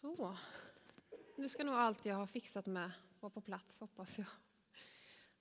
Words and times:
Så. 0.00 0.36
Nu 1.36 1.48
ska 1.48 1.64
nog 1.64 1.74
allt 1.74 2.06
jag 2.06 2.16
har 2.16 2.26
fixat 2.26 2.66
med 2.66 2.90
vara 3.20 3.30
på 3.30 3.40
plats, 3.40 3.80
hoppas 3.80 4.18
jag. 4.18 4.26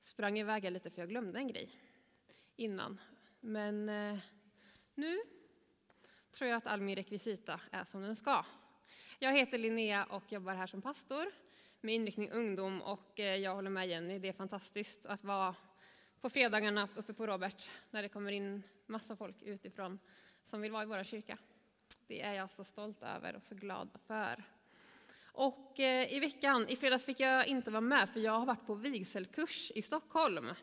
Sprang 0.02 0.40
iväg 0.40 0.72
lite 0.72 0.90
för 0.90 1.02
jag 1.02 1.10
glömde 1.10 1.40
en 1.40 1.48
grej 1.48 1.76
innan. 2.56 3.02
Men 3.40 3.90
eh, 3.90 4.18
nu 4.94 5.20
tror 6.32 6.50
jag 6.50 6.58
att 6.58 6.68
all 6.68 6.82
min 6.82 6.96
rekvisita 6.96 7.62
är 7.72 7.84
som 7.84 8.02
den 8.02 8.16
ska. 8.16 8.46
Jag 9.20 9.34
heter 9.34 9.58
Linnea 9.58 10.06
och 10.06 10.32
jobbar 10.32 10.54
här 10.54 10.68
som 10.68 10.82
pastor 10.82 11.26
med 11.82 11.96
inriktning 11.96 12.32
ungdom 12.32 12.82
och 12.82 13.20
eh, 13.20 13.36
jag 13.36 13.56
håller 13.56 13.70
med 13.70 13.88
Jenny. 13.88 14.20
Det 14.20 14.28
är 14.28 14.34
fantastiskt 14.34 15.06
att 15.06 15.24
vara 15.24 15.56
på 16.22 16.30
fredagarna 16.30 16.88
uppe 16.96 17.14
på 17.14 17.28
Robert 17.28 17.70
när 17.90 18.02
det 18.02 18.10
kommer 18.10 18.32
in 18.32 18.64
massa 18.86 19.16
folk 19.16 19.42
utifrån 19.42 20.00
som 20.44 20.62
vill 20.62 20.72
vara 20.72 20.84
i 20.84 20.86
våra 20.86 21.04
kyrka. 21.04 21.38
Det 22.08 22.22
är 22.22 22.34
jag 22.34 22.52
så 22.52 22.64
stolt 22.64 23.04
över 23.04 23.36
och 23.36 23.46
så 23.46 23.56
glad 23.56 23.90
för. 24.08 24.44
Och 25.34 25.80
eh, 25.80 26.14
i 26.14 26.20
veckan, 26.20 26.70
i 26.70 26.76
fredags 26.76 27.06
fick 27.06 27.20
jag 27.20 27.48
inte 27.48 27.72
vara 27.72 27.82
med 27.82 28.10
för 28.10 28.20
jag 28.20 28.40
har 28.40 28.46
varit 28.46 28.66
på 28.66 28.74
vigselkurs 28.74 29.72
i 29.76 29.82
Stockholm. 29.82 30.54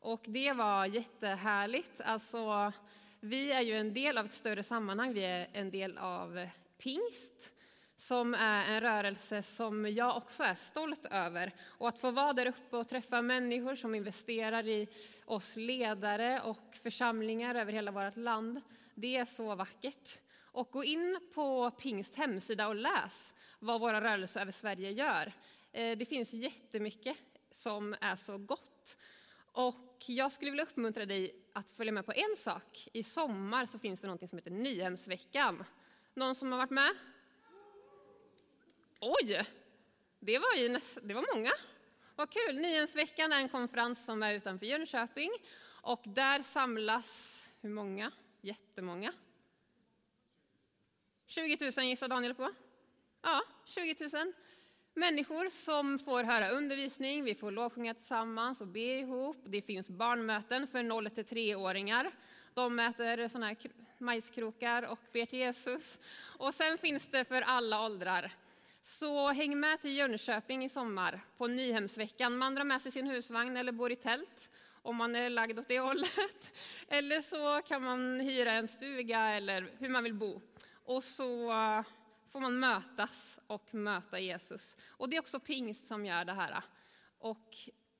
Och 0.00 0.24
det 0.26 0.52
var 0.52 0.86
jättehärligt. 0.86 2.00
Alltså, 2.00 2.72
vi 3.20 3.52
är 3.52 3.60
ju 3.60 3.78
en 3.78 3.94
del 3.94 4.18
av 4.18 4.26
ett 4.26 4.32
större 4.32 4.62
sammanhang, 4.62 5.12
vi 5.12 5.24
är 5.24 5.48
en 5.52 5.70
del 5.70 5.98
av 5.98 6.48
pingst 6.78 7.52
som 7.96 8.34
är 8.34 8.64
en 8.64 8.80
rörelse 8.80 9.42
som 9.42 9.86
jag 9.86 10.16
också 10.16 10.42
är 10.42 10.54
stolt 10.54 11.06
över. 11.10 11.54
Och 11.60 11.88
att 11.88 11.98
få 11.98 12.10
vara 12.10 12.32
där 12.32 12.46
uppe 12.46 12.76
och 12.76 12.88
träffa 12.88 13.22
människor 13.22 13.76
som 13.76 13.94
investerar 13.94 14.68
i 14.68 14.88
oss 15.24 15.56
ledare 15.56 16.40
och 16.40 16.76
församlingar 16.82 17.54
över 17.54 17.72
hela 17.72 17.90
vårt 17.90 18.16
land, 18.16 18.60
det 18.94 19.16
är 19.16 19.24
så 19.24 19.54
vackert. 19.54 20.18
Och 20.52 20.70
gå 20.70 20.84
in 20.84 21.30
på 21.34 21.70
Pingst 21.70 22.14
hemsida 22.14 22.68
och 22.68 22.74
läs 22.74 23.34
vad 23.58 23.80
våra 23.80 24.00
rörelser 24.00 24.40
över 24.40 24.52
Sverige 24.52 24.90
gör. 24.90 25.32
Eh, 25.72 25.98
det 25.98 26.04
finns 26.04 26.32
jättemycket 26.32 27.16
som 27.50 27.96
är 28.00 28.16
så 28.16 28.38
gott. 28.38 28.96
Och 29.52 30.04
jag 30.06 30.32
skulle 30.32 30.50
vilja 30.50 30.64
uppmuntra 30.64 31.06
dig 31.06 31.34
att 31.52 31.70
följa 31.70 31.92
med 31.92 32.06
på 32.06 32.12
en 32.12 32.36
sak. 32.36 32.88
I 32.92 33.02
sommar 33.02 33.66
så 33.66 33.78
finns 33.78 34.00
det 34.00 34.06
något 34.06 34.28
som 34.28 34.38
heter 34.38 34.50
Nyhemsveckan. 34.50 35.64
Någon 36.14 36.34
som 36.34 36.52
har 36.52 36.58
varit 36.58 36.70
med? 36.70 36.94
Oj, 39.00 39.46
det 40.20 40.38
var, 40.38 40.56
ju 40.56 40.68
näst, 40.68 40.98
det 41.02 41.14
var 41.14 41.36
många. 41.36 41.50
Vad 42.16 42.30
kul! 42.30 42.60
Nyhemsveckan 42.60 43.32
är 43.32 43.36
en 43.36 43.48
konferens 43.48 44.04
som 44.04 44.22
är 44.22 44.34
utanför 44.34 44.66
Jönköping. 44.66 45.30
Och 45.82 46.02
där 46.04 46.42
samlas, 46.42 47.48
hur 47.60 47.70
många? 47.70 48.12
Jättemånga. 48.40 49.12
20 51.34 51.70
000 51.76 51.86
gissar 51.86 52.08
Daniel 52.08 52.34
på. 52.34 52.50
Ja, 53.22 53.42
20 53.64 53.96
000 54.24 54.32
människor 54.94 55.50
som 55.50 55.98
får 55.98 56.24
höra 56.24 56.50
undervisning, 56.50 57.24
vi 57.24 57.34
får 57.34 57.50
lovsjunga 57.50 57.94
tillsammans 57.94 58.60
och 58.60 58.66
be 58.66 58.80
ihop. 58.80 59.36
Det 59.44 59.62
finns 59.62 59.88
barnmöten 59.88 60.66
för 60.66 60.82
0 60.82 61.10
till 61.10 61.24
3-åringar. 61.24 62.10
De 62.54 62.78
äter 62.78 63.28
såna 63.28 63.46
här 63.46 63.56
majskrokar 63.98 64.82
och 64.82 64.98
ber 65.12 65.26
till 65.26 65.38
Jesus. 65.38 66.00
Och 66.38 66.54
sen 66.54 66.78
finns 66.78 67.08
det 67.08 67.24
för 67.24 67.42
alla 67.42 67.84
åldrar. 67.84 68.32
Så 68.82 69.28
häng 69.28 69.60
med 69.60 69.80
till 69.80 69.96
Jönköping 69.96 70.64
i 70.64 70.68
sommar 70.68 71.20
på 71.36 71.46
Nyhemsveckan. 71.46 72.36
Man 72.36 72.54
drar 72.54 72.64
med 72.64 72.82
sig 72.82 72.92
sin 72.92 73.06
husvagn 73.06 73.56
eller 73.56 73.72
bor 73.72 73.92
i 73.92 73.96
tält 73.96 74.50
om 74.82 74.96
man 74.96 75.16
är 75.16 75.30
lagd 75.30 75.58
åt 75.58 75.68
det 75.68 75.78
hållet. 75.78 76.52
Eller 76.88 77.20
så 77.20 77.62
kan 77.68 77.82
man 77.82 78.20
hyra 78.20 78.52
en 78.52 78.68
stuga 78.68 79.20
eller 79.20 79.70
hur 79.78 79.88
man 79.88 80.04
vill 80.04 80.14
bo. 80.14 80.40
Och 80.92 81.04
så 81.04 81.50
eh, 81.50 81.84
får 82.28 82.40
man 82.40 82.60
mötas 82.60 83.40
och 83.46 83.74
möta 83.74 84.18
Jesus. 84.18 84.76
Och 84.88 85.08
det 85.08 85.16
är 85.16 85.20
också 85.20 85.40
pingst 85.40 85.86
som 85.86 86.06
gör 86.06 86.24
det 86.24 86.32
här. 86.32 86.62
Och 87.18 87.56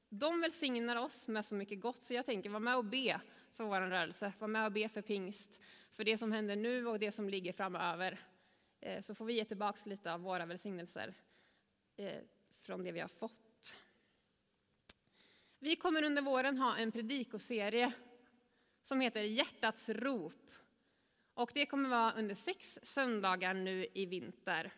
de 0.09 0.41
välsignar 0.41 0.97
oss 0.97 1.29
med 1.29 1.47
så 1.47 1.55
mycket 1.55 1.81
gott, 1.81 2.03
så 2.03 2.15
jag 2.15 2.27
tänker 2.27 2.51
vara 2.51 2.61
med 2.61 2.77
och 2.77 2.85
be 2.85 3.21
för 3.53 3.65
vår 3.65 3.81
rörelse. 3.81 4.33
Var 4.39 4.49
med 4.49 4.67
och 4.67 4.73
be 4.73 4.89
för 4.89 5.03
pingst, 5.03 5.61
för 5.93 6.05
det 6.05 6.19
som 6.19 6.33
händer 6.33 6.57
nu 6.57 6.87
och 6.87 6.99
det 6.99 7.13
som 7.13 7.29
ligger 7.29 7.53
framöver. 7.53 8.21
Eh, 8.81 9.01
så 9.01 9.15
får 9.15 9.25
vi 9.25 9.35
ge 9.35 9.45
tillbaka 9.45 9.81
lite 9.85 10.13
av 10.13 10.21
våra 10.21 10.47
välsignelser 10.47 11.15
eh, 11.97 12.21
från 12.63 12.83
det 12.85 12.93
vi 12.93 13.01
har 13.01 13.09
fått. 13.09 13.75
Vi 15.59 15.77
kommer 15.77 16.03
under 16.03 16.23
våren 16.23 16.59
ha 16.59 16.77
en 16.77 16.93
predikoserie 16.93 17.93
som 18.83 19.01
heter 19.01 19.23
Hjärtats 19.23 19.89
rop. 19.89 20.42
Och 21.35 21.51
det 21.55 21.67
kommer 21.67 21.89
vara 21.89 22.13
under 22.13 22.35
sex 22.35 22.79
söndagar 22.83 23.55
nu 23.55 23.87
i 23.95 24.07
vinter. 24.07 24.73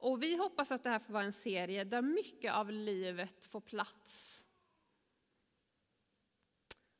Och 0.00 0.22
vi 0.22 0.36
hoppas 0.36 0.72
att 0.72 0.82
det 0.82 0.90
här 0.90 0.98
får 0.98 1.12
vara 1.12 1.24
en 1.24 1.32
serie 1.32 1.84
där 1.84 2.02
mycket 2.02 2.52
av 2.52 2.70
livet 2.70 3.46
får 3.46 3.60
plats. 3.60 4.44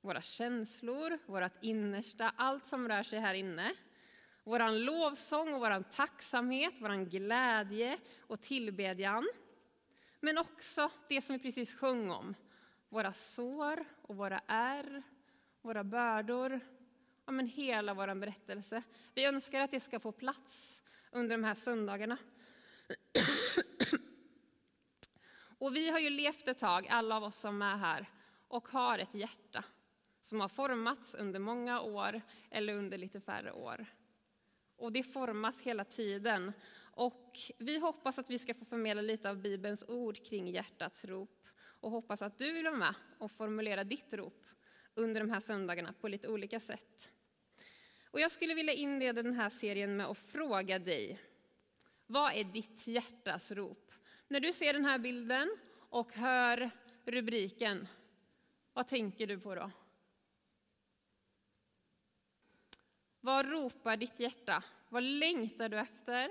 Våra 0.01 0.23
känslor, 0.23 1.19
vårt 1.27 1.53
innersta, 1.61 2.33
allt 2.37 2.67
som 2.67 2.89
rör 2.89 3.03
sig 3.03 3.19
här 3.19 3.35
inne. 3.35 3.75
Vår 4.45 4.79
lovsång 4.79 5.55
och 5.55 5.61
vår 5.61 5.83
tacksamhet, 5.83 6.75
vår 6.79 7.05
glädje 7.05 7.99
och 8.21 8.43
tillbedjan. 8.43 9.29
Men 10.21 10.39
också 10.39 10.91
det 11.09 11.23
som 11.23 11.37
vi 11.37 11.43
precis 11.43 11.75
sjöng 11.75 12.11
om. 12.11 12.35
Våra 12.89 13.13
sår 13.13 13.85
och 14.03 14.17
våra 14.17 14.41
ärr, 14.47 15.03
våra 15.63 15.85
bördor 15.85 16.61
ja, 17.31 17.35
men 17.35 17.47
hela 17.47 17.95
vår 17.95 18.15
berättelse. 18.15 18.83
Vi 19.15 19.25
önskar 19.25 19.61
att 19.61 19.71
det 19.71 19.81
ska 19.81 20.01
få 20.01 20.13
plats 20.13 20.83
under 21.11 21.37
de 21.37 21.45
här 21.45 21.55
söndagarna. 21.55 22.19
Och 25.59 25.77
vi 25.77 25.91
har 25.91 25.99
ju 25.99 26.11
levt 26.11 26.49
ett 26.49 26.59
tag, 26.59 26.89
alla 26.89 27.17
av 27.17 27.25
oss 27.25 27.37
som 27.37 27.63
är 27.63 27.77
här, 27.77 28.11
och 28.49 28.69
har 28.69 28.99
ett 28.99 29.15
hjärta 29.15 29.65
som 30.21 30.41
har 30.41 30.49
formats 30.49 31.15
under 31.15 31.39
många 31.39 31.81
år 31.81 32.21
eller 32.51 32.75
under 32.75 32.99
lite 32.99 33.21
färre 33.21 33.53
år. 33.53 33.87
Och 34.77 34.93
det 34.93 35.03
formas 35.03 35.61
hela 35.61 35.85
tiden. 35.85 36.53
Och 36.95 37.39
vi 37.59 37.79
hoppas 37.79 38.19
att 38.19 38.31
vi 38.31 38.39
ska 38.39 38.55
få 38.55 38.65
förmedla 38.65 39.03
lite 39.03 39.31
av 39.31 39.37
Bibelns 39.37 39.85
ord 39.89 40.25
kring 40.25 40.49
hjärtats 40.49 41.05
rop 41.05 41.47
och 41.81 41.91
hoppas 41.91 42.23
att 42.23 42.39
du 42.39 42.53
vill 42.53 42.65
vara 42.65 42.77
med 42.77 42.95
och 43.19 43.31
formulera 43.31 43.85
ditt 43.85 44.15
rop 44.15 44.47
under 44.95 45.21
de 45.21 45.31
här 45.31 45.41
söndagarna 45.41 45.93
på 46.01 46.09
lite 46.09 46.29
olika 46.29 46.61
sätt. 46.61 47.13
Och 48.11 48.21
jag 48.21 48.31
skulle 48.31 48.55
vilja 48.55 48.73
inleda 48.73 49.23
den 49.23 49.35
här 49.35 49.51
serien 49.51 49.97
med 49.97 50.07
att 50.07 50.19
fråga 50.19 50.79
dig, 50.79 51.21
vad 52.07 52.33
är 52.33 52.45
ditt 52.45 52.87
hjärtas 52.87 53.51
rop? 53.51 53.93
När 54.29 54.41
du 54.41 54.53
ser 54.53 54.73
den 54.73 54.85
här 54.85 54.99
bilden 54.99 55.57
och 55.91 56.13
hör 56.13 56.71
rubriken, 57.05 57.89
vad 58.73 58.89
tänker 58.89 59.27
du 59.27 59.41
på 59.41 59.55
då? 59.55 59.71
Vad 63.21 63.47
ropar 63.51 63.97
ditt 63.97 64.21
hjärta? 64.21 64.63
Vad 64.89 65.03
längtar 65.03 65.69
du 65.69 65.79
efter? 65.79 66.31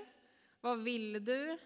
Vad 0.60 0.82
vill 0.82 1.24
du? 1.24 1.58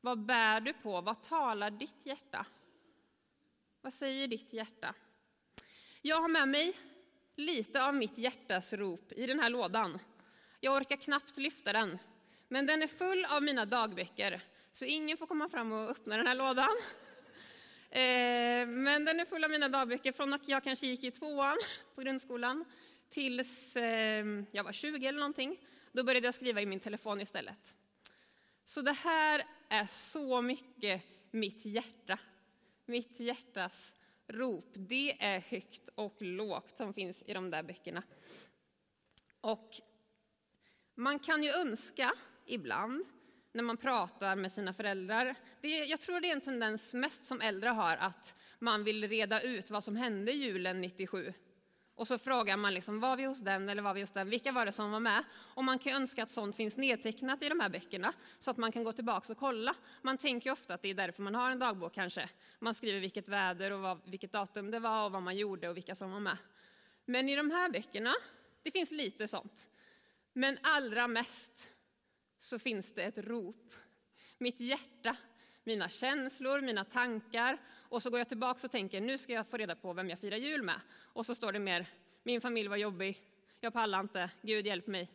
Vad 0.00 0.18
bär 0.18 0.60
du 0.60 0.72
på? 0.72 1.00
Vad 1.00 1.22
talar 1.22 1.70
ditt 1.70 2.06
hjärta? 2.06 2.46
Vad 3.80 3.92
säger 3.92 4.28
ditt 4.28 4.52
hjärta? 4.52 4.94
Jag 6.02 6.20
har 6.20 6.28
med 6.28 6.48
mig 6.48 6.76
lite 7.36 7.84
av 7.84 7.94
mitt 7.94 8.18
hjärtas 8.18 8.72
rop 8.72 9.12
i 9.12 9.26
den 9.26 9.40
här 9.40 9.50
lådan. 9.50 9.98
Jag 10.60 10.76
orkar 10.76 10.96
knappt 10.96 11.36
lyfta 11.36 11.72
den, 11.72 11.98
men 12.48 12.66
den 12.66 12.82
är 12.82 12.86
full 12.86 13.24
av 13.24 13.42
mina 13.42 13.64
dagböcker, 13.64 14.40
så 14.72 14.84
ingen 14.84 15.16
får 15.16 15.26
komma 15.26 15.48
fram 15.48 15.72
och 15.72 15.90
öppna 15.90 16.16
den 16.16 16.26
här 16.26 16.34
lådan. 16.34 16.68
Eh, 17.94 18.66
men 18.66 19.04
den 19.04 19.20
är 19.20 19.24
full 19.24 19.44
av 19.44 19.50
mina 19.50 19.68
dagböcker 19.68 20.12
från 20.12 20.32
att 20.32 20.48
jag 20.48 20.64
kanske 20.64 20.86
gick 20.86 21.04
i 21.04 21.10
tvåan 21.10 21.56
på 21.94 22.00
grundskolan 22.00 22.64
tills 23.10 23.76
eh, 23.76 24.24
jag 24.50 24.64
var 24.64 24.72
20 24.72 25.06
eller 25.06 25.18
någonting. 25.18 25.58
Då 25.92 26.04
började 26.04 26.26
jag 26.26 26.34
skriva 26.34 26.60
i 26.60 26.66
min 26.66 26.80
telefon 26.80 27.20
istället. 27.20 27.74
Så 28.64 28.82
det 28.82 28.92
här 28.92 29.44
är 29.68 29.86
så 29.86 30.42
mycket 30.42 31.02
mitt 31.30 31.64
hjärta, 31.64 32.18
mitt 32.86 33.20
hjärtas 33.20 33.94
rop, 34.28 34.72
det 34.74 35.22
är 35.22 35.40
högt 35.40 35.88
och 35.94 36.22
lågt 36.22 36.76
som 36.76 36.94
finns 36.94 37.22
i 37.26 37.34
de 37.34 37.50
där 37.50 37.62
böckerna. 37.62 38.02
Och 39.40 39.70
man 40.94 41.18
kan 41.18 41.42
ju 41.42 41.50
önska 41.50 42.12
ibland 42.46 43.04
när 43.52 43.62
man 43.62 43.76
pratar 43.76 44.36
med 44.36 44.52
sina 44.52 44.74
föräldrar. 44.74 45.34
Det, 45.60 45.68
jag 45.68 46.00
tror 46.00 46.20
det 46.20 46.28
är 46.28 46.32
en 46.32 46.40
tendens 46.40 46.94
mest 46.94 47.26
som 47.26 47.40
äldre 47.40 47.68
har 47.68 47.96
att 47.96 48.36
man 48.58 48.84
vill 48.84 49.08
reda 49.08 49.40
ut 49.40 49.70
vad 49.70 49.84
som 49.84 49.96
hände 49.96 50.32
julen 50.32 50.80
97. 50.80 51.32
Och 51.94 52.08
så 52.08 52.18
frågar 52.18 52.56
man 52.56 52.74
liksom, 52.74 53.00
var 53.00 53.16
vi 53.16 53.24
hos 53.24 53.40
den 53.40 53.68
eller 53.68 53.82
var 53.82 53.94
vi 53.94 54.00
hos 54.00 54.12
den? 54.12 54.30
Vilka 54.30 54.52
var 54.52 54.66
det 54.66 54.72
som 54.72 54.90
var 54.90 55.00
med? 55.00 55.24
Och 55.34 55.64
man 55.64 55.78
kan 55.78 55.92
önska 55.92 56.22
att 56.22 56.30
sånt 56.30 56.56
finns 56.56 56.76
nedtecknat 56.76 57.42
i 57.42 57.48
de 57.48 57.60
här 57.60 57.68
böckerna 57.68 58.12
så 58.38 58.50
att 58.50 58.56
man 58.56 58.72
kan 58.72 58.84
gå 58.84 58.92
tillbaka 58.92 59.32
och 59.32 59.38
kolla. 59.38 59.74
Man 60.02 60.18
tänker 60.18 60.50
ofta 60.50 60.74
att 60.74 60.82
det 60.82 60.88
är 60.88 60.94
därför 60.94 61.22
man 61.22 61.34
har 61.34 61.50
en 61.50 61.58
dagbok 61.58 61.94
kanske. 61.94 62.28
Man 62.58 62.74
skriver 62.74 63.00
vilket 63.00 63.28
väder 63.28 63.70
och 63.70 63.80
vad, 63.80 64.00
vilket 64.04 64.32
datum 64.32 64.70
det 64.70 64.78
var 64.78 65.04
och 65.04 65.12
vad 65.12 65.22
man 65.22 65.36
gjorde 65.36 65.68
och 65.68 65.76
vilka 65.76 65.94
som 65.94 66.10
var 66.10 66.20
med. 66.20 66.36
Men 67.04 67.28
i 67.28 67.36
de 67.36 67.50
här 67.50 67.70
böckerna, 67.70 68.14
det 68.62 68.70
finns 68.70 68.90
lite 68.90 69.28
sånt. 69.28 69.70
Men 70.32 70.58
allra 70.62 71.08
mest 71.08 71.72
så 72.40 72.58
finns 72.58 72.94
det 72.94 73.02
ett 73.02 73.18
rop. 73.18 73.74
mitt 74.38 74.60
hjärta, 74.60 75.16
mina 75.64 75.88
känslor, 75.88 76.60
mina 76.60 76.84
tankar. 76.84 77.58
Och 77.72 78.02
så 78.02 78.10
går 78.10 78.20
jag 78.20 78.28
tillbaka 78.28 78.66
och 78.66 78.70
tänker, 78.70 79.00
nu 79.00 79.18
ska 79.18 79.32
jag 79.32 79.46
få 79.46 79.56
reda 79.56 79.76
på 79.76 79.92
vem 79.92 80.10
jag 80.10 80.18
firar 80.18 80.36
jul 80.36 80.62
med. 80.62 80.80
Och 81.00 81.26
så 81.26 81.34
står 81.34 81.52
det 81.52 81.58
mer, 81.58 81.86
min 82.22 82.40
familj 82.40 82.68
var 82.68 82.76
jobbig, 82.76 83.20
jag 83.60 83.72
pallar 83.72 84.00
inte, 84.00 84.30
Gud 84.42 84.66
hjälp 84.66 84.86
mig. 84.86 85.08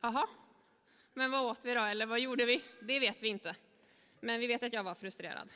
Jaha, 0.00 0.26
men 1.14 1.30
vad 1.30 1.44
åt 1.44 1.64
vi 1.64 1.74
då, 1.74 1.80
eller 1.80 2.06
vad 2.06 2.20
gjorde 2.20 2.44
vi? 2.44 2.64
Det 2.80 3.00
vet 3.00 3.22
vi 3.22 3.28
inte. 3.28 3.56
Men 4.20 4.40
vi 4.40 4.46
vet 4.46 4.62
att 4.62 4.72
jag 4.72 4.84
var 4.84 4.94
frustrerad. 4.94 5.48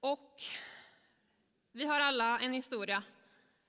Och 0.00 0.42
vi 1.72 1.84
har 1.84 2.00
alla 2.00 2.40
en 2.40 2.52
historia. 2.52 3.02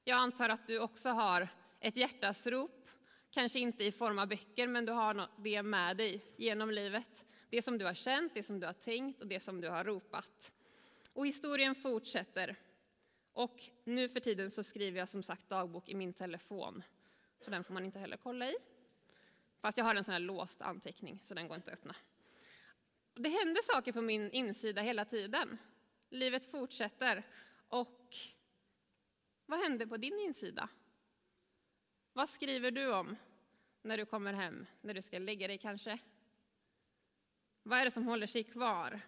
Jag 0.03 0.17
antar 0.17 0.49
att 0.49 0.67
du 0.67 0.79
också 0.79 1.09
har 1.09 1.47
ett 1.79 1.95
hjärtasrop, 1.95 2.89
kanske 3.31 3.59
inte 3.59 3.83
i 3.83 3.91
form 3.91 4.19
av 4.19 4.27
böcker, 4.27 4.67
men 4.67 4.85
du 4.85 4.91
har 4.91 5.27
det 5.37 5.63
med 5.63 5.97
dig 5.97 6.21
genom 6.37 6.71
livet. 6.71 7.25
Det 7.53 7.61
som 7.61 7.77
du 7.77 7.85
har 7.85 7.93
känt, 7.93 8.33
det 8.33 8.43
som 8.43 8.59
du 8.59 8.65
har 8.65 8.73
tänkt 8.73 9.21
och 9.21 9.27
det 9.27 9.39
som 9.39 9.61
du 9.61 9.69
har 9.69 9.83
ropat. 9.83 10.53
Och 11.13 11.27
historien 11.27 11.75
fortsätter. 11.75 12.55
Och 13.33 13.61
nu 13.83 14.09
för 14.09 14.19
tiden 14.19 14.51
så 14.51 14.63
skriver 14.63 14.99
jag 14.99 15.09
som 15.09 15.23
sagt 15.23 15.49
dagbok 15.49 15.89
i 15.89 15.95
min 15.95 16.13
telefon, 16.13 16.83
så 17.39 17.51
den 17.51 17.63
får 17.63 17.73
man 17.73 17.85
inte 17.85 17.99
heller 17.99 18.17
kolla 18.17 18.49
i. 18.49 18.55
Fast 19.61 19.77
jag 19.77 19.85
har 19.85 19.95
en 19.95 20.03
sån 20.03 20.11
här 20.11 20.19
låst 20.19 20.61
anteckning, 20.61 21.19
så 21.21 21.33
den 21.33 21.47
går 21.47 21.55
inte 21.55 21.71
att 21.71 21.77
öppna. 21.77 21.95
Det 23.13 23.29
händer 23.29 23.61
saker 23.73 23.91
på 23.91 24.01
min 24.01 24.31
insida 24.31 24.81
hela 24.81 25.05
tiden. 25.05 25.57
Livet 26.09 26.51
fortsätter. 26.51 27.23
Och 27.67 28.15
vad 29.45 29.59
händer 29.59 29.85
på 29.85 29.97
din 29.97 30.19
insida? 30.19 30.69
Vad 32.13 32.29
skriver 32.29 32.71
du 32.71 32.93
om 32.93 33.15
när 33.81 33.97
du 33.97 34.05
kommer 34.05 34.33
hem, 34.33 34.65
när 34.81 34.93
du 34.93 35.01
ska 35.01 35.19
lägga 35.19 35.47
dig 35.47 35.57
kanske? 35.57 35.99
Vad 37.63 37.79
är 37.79 37.85
det 37.85 37.91
som 37.91 38.07
håller 38.07 38.27
sig 38.27 38.43
kvar? 38.43 39.01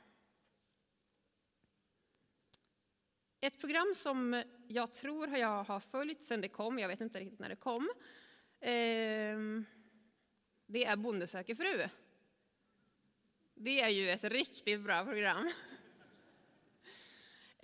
Ett 3.41 3.59
program 3.59 3.93
som 3.95 4.43
jag 4.67 4.93
tror 4.93 5.37
jag 5.37 5.63
har 5.63 5.79
följt 5.79 6.23
sedan 6.23 6.41
det 6.41 6.49
kom, 6.49 6.79
jag 6.79 6.87
vet 6.87 7.01
inte 7.01 7.19
riktigt 7.19 7.39
när 7.39 7.49
det 7.49 7.55
kom, 7.55 7.89
ehm, 8.61 9.65
det 10.65 10.85
är 10.85 10.95
Bonde 10.95 11.27
söker 11.27 11.55
fru. 11.55 11.89
Det 13.53 13.81
är 13.81 13.89
ju 13.89 14.09
ett 14.09 14.23
riktigt 14.23 14.81
bra 14.81 15.05
program. 15.05 15.51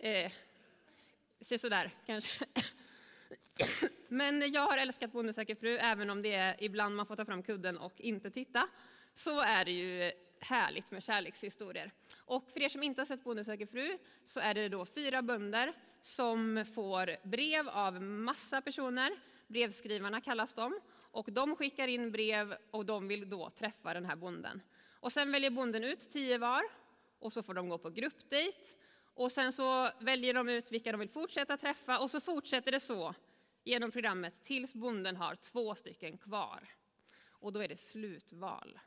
Eh, 0.03 0.31
se 1.41 1.57
sådär 1.57 1.91
kanske. 2.05 2.45
Men 4.07 4.51
jag 4.51 4.61
har 4.61 4.77
älskat 4.77 5.11
Bonde 5.11 5.33
söker 5.33 5.55
fru, 5.55 5.77
även 5.77 6.09
om 6.09 6.21
det 6.21 6.33
är 6.33 6.63
ibland 6.63 6.95
man 6.95 7.05
får 7.05 7.15
ta 7.15 7.25
fram 7.25 7.43
kudden 7.43 7.77
och 7.77 8.01
inte 8.01 8.31
titta. 8.31 8.67
Så 9.13 9.39
är 9.39 9.65
det 9.65 9.71
ju 9.71 10.11
härligt 10.41 10.91
med 10.91 11.03
kärlekshistorier. 11.03 11.91
Och 12.17 12.49
för 12.53 12.61
er 12.61 12.69
som 12.69 12.83
inte 12.83 13.01
har 13.01 13.05
sett 13.05 13.23
Bonde 13.23 13.43
söker 13.43 13.65
fru 13.65 13.97
så 14.25 14.39
är 14.39 14.53
det 14.53 14.69
då 14.69 14.85
fyra 14.85 15.21
bönder 15.21 15.73
som 16.01 16.65
får 16.75 17.27
brev 17.27 17.69
av 17.69 18.01
massa 18.01 18.61
personer. 18.61 19.11
Brevskrivarna 19.47 20.21
kallas 20.21 20.53
de. 20.53 20.79
Och 21.11 21.31
de 21.31 21.55
skickar 21.55 21.88
in 21.88 22.11
brev 22.11 22.55
och 22.71 22.85
de 22.85 23.07
vill 23.07 23.29
då 23.29 23.49
träffa 23.49 23.93
den 23.93 24.05
här 24.05 24.15
bonden. 24.15 24.61
Och 24.99 25.11
sen 25.11 25.31
väljer 25.31 25.49
bonden 25.49 25.83
ut 25.83 26.11
tio 26.11 26.38
var 26.38 26.63
och 27.19 27.33
så 27.33 27.43
får 27.43 27.53
de 27.53 27.69
gå 27.69 27.77
på 27.77 27.89
gruppdejt. 27.89 28.75
Och 29.13 29.31
sen 29.31 29.51
så 29.51 29.89
väljer 29.99 30.33
de 30.33 30.49
ut 30.49 30.71
vilka 30.71 30.91
de 30.91 30.99
vill 30.99 31.09
fortsätta 31.09 31.57
träffa 31.57 31.99
och 31.99 32.11
så 32.11 32.21
fortsätter 32.21 32.71
det 32.71 32.79
så 32.79 33.13
genom 33.63 33.91
programmet 33.91 34.43
tills 34.43 34.73
bonden 34.73 35.15
har 35.15 35.35
två 35.35 35.75
stycken 35.75 36.17
kvar. 36.17 36.69
Och 37.29 37.53
då 37.53 37.59
är 37.59 37.67
det 37.67 37.79
slutval. 37.79 38.79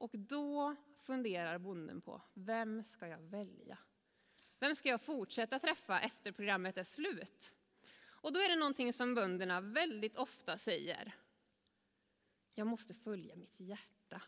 Och 0.00 0.10
då 0.12 0.76
funderar 0.98 1.58
bonden 1.58 2.00
på, 2.00 2.22
vem 2.34 2.84
ska 2.84 3.06
jag 3.06 3.18
välja? 3.18 3.78
Vem 4.58 4.76
ska 4.76 4.88
jag 4.88 5.00
fortsätta 5.00 5.58
träffa 5.58 6.00
efter 6.00 6.32
programmet 6.32 6.78
är 6.78 6.84
slut? 6.84 7.54
Och 8.06 8.32
då 8.32 8.40
är 8.40 8.48
det 8.48 8.56
någonting 8.56 8.92
som 8.92 9.14
bönderna 9.14 9.60
väldigt 9.60 10.16
ofta 10.16 10.58
säger. 10.58 11.14
Jag 12.54 12.66
måste 12.66 12.94
följa 12.94 13.36
mitt 13.36 13.60
hjärta. 13.60 14.22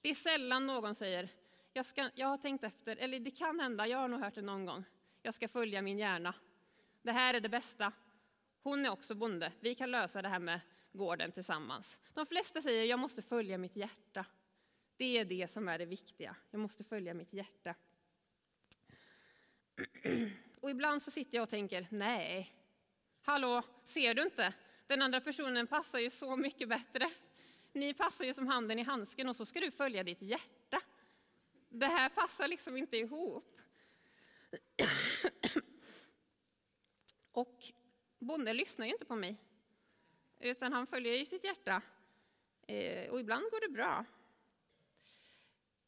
Det 0.00 0.10
är 0.10 0.14
sällan 0.14 0.66
någon 0.66 0.94
säger, 0.94 1.28
jag, 1.72 1.86
ska, 1.86 2.10
jag 2.14 2.26
har 2.26 2.38
tänkt 2.38 2.64
efter, 2.64 2.96
eller 2.96 3.20
det 3.20 3.30
kan 3.30 3.60
hända, 3.60 3.86
jag 3.86 3.98
har 3.98 4.08
nog 4.08 4.20
hört 4.20 4.34
det 4.34 4.42
någon 4.42 4.66
gång. 4.66 4.84
Jag 5.22 5.34
ska 5.34 5.48
följa 5.48 5.82
min 5.82 5.98
hjärna. 5.98 6.34
Det 7.02 7.12
här 7.12 7.34
är 7.34 7.40
det 7.40 7.48
bästa. 7.48 7.92
Hon 8.62 8.86
är 8.86 8.90
också 8.90 9.14
bonde. 9.14 9.52
Vi 9.60 9.74
kan 9.74 9.90
lösa 9.90 10.22
det 10.22 10.28
här 10.28 10.38
med 10.38 10.60
gården 10.96 11.32
tillsammans. 11.32 12.00
De 12.14 12.26
flesta 12.26 12.62
säger, 12.62 12.84
jag 12.84 12.98
måste 12.98 13.22
följa 13.22 13.58
mitt 13.58 13.76
hjärta. 13.76 14.26
Det 14.96 15.18
är 15.18 15.24
det 15.24 15.50
som 15.50 15.68
är 15.68 15.78
det 15.78 15.86
viktiga. 15.86 16.36
Jag 16.50 16.58
måste 16.58 16.84
följa 16.84 17.14
mitt 17.14 17.32
hjärta. 17.32 17.74
Och 20.60 20.70
ibland 20.70 21.02
så 21.02 21.10
sitter 21.10 21.38
jag 21.38 21.42
och 21.42 21.50
tänker, 21.50 21.86
nej, 21.90 22.54
hallå, 23.22 23.62
ser 23.84 24.14
du 24.14 24.22
inte? 24.22 24.54
Den 24.86 25.02
andra 25.02 25.20
personen 25.20 25.66
passar 25.66 25.98
ju 25.98 26.10
så 26.10 26.36
mycket 26.36 26.68
bättre. 26.68 27.10
Ni 27.72 27.94
passar 27.94 28.24
ju 28.24 28.34
som 28.34 28.46
handen 28.46 28.78
i 28.78 28.82
handsken 28.82 29.28
och 29.28 29.36
så 29.36 29.44
ska 29.44 29.60
du 29.60 29.70
följa 29.70 30.04
ditt 30.04 30.22
hjärta. 30.22 30.82
Det 31.68 31.86
här 31.86 32.08
passar 32.08 32.48
liksom 32.48 32.76
inte 32.76 32.96
ihop. 32.96 33.60
Och 37.32 37.64
bonden 38.18 38.56
lyssnar 38.56 38.86
ju 38.86 38.92
inte 38.92 39.04
på 39.04 39.16
mig, 39.16 39.36
utan 40.40 40.72
han 40.72 40.86
följer 40.86 41.14
ju 41.14 41.24
sitt 41.24 41.44
hjärta. 41.44 41.82
Eh, 42.66 43.10
och 43.10 43.20
ibland 43.20 43.50
går 43.50 43.60
det 43.60 43.72
bra. 43.72 44.04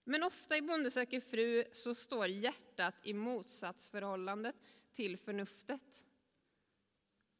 Men 0.04 0.22
ofta 0.22 0.56
i 0.56 0.62
Bonde 0.62 0.90
söker 0.90 1.20
fru 1.20 1.64
så 1.72 1.94
står 1.94 2.26
hjärtat 2.26 2.94
i 3.02 3.14
motsatsförhållandet 3.14 4.56
till 4.92 5.16
förnuftet. 5.16 6.04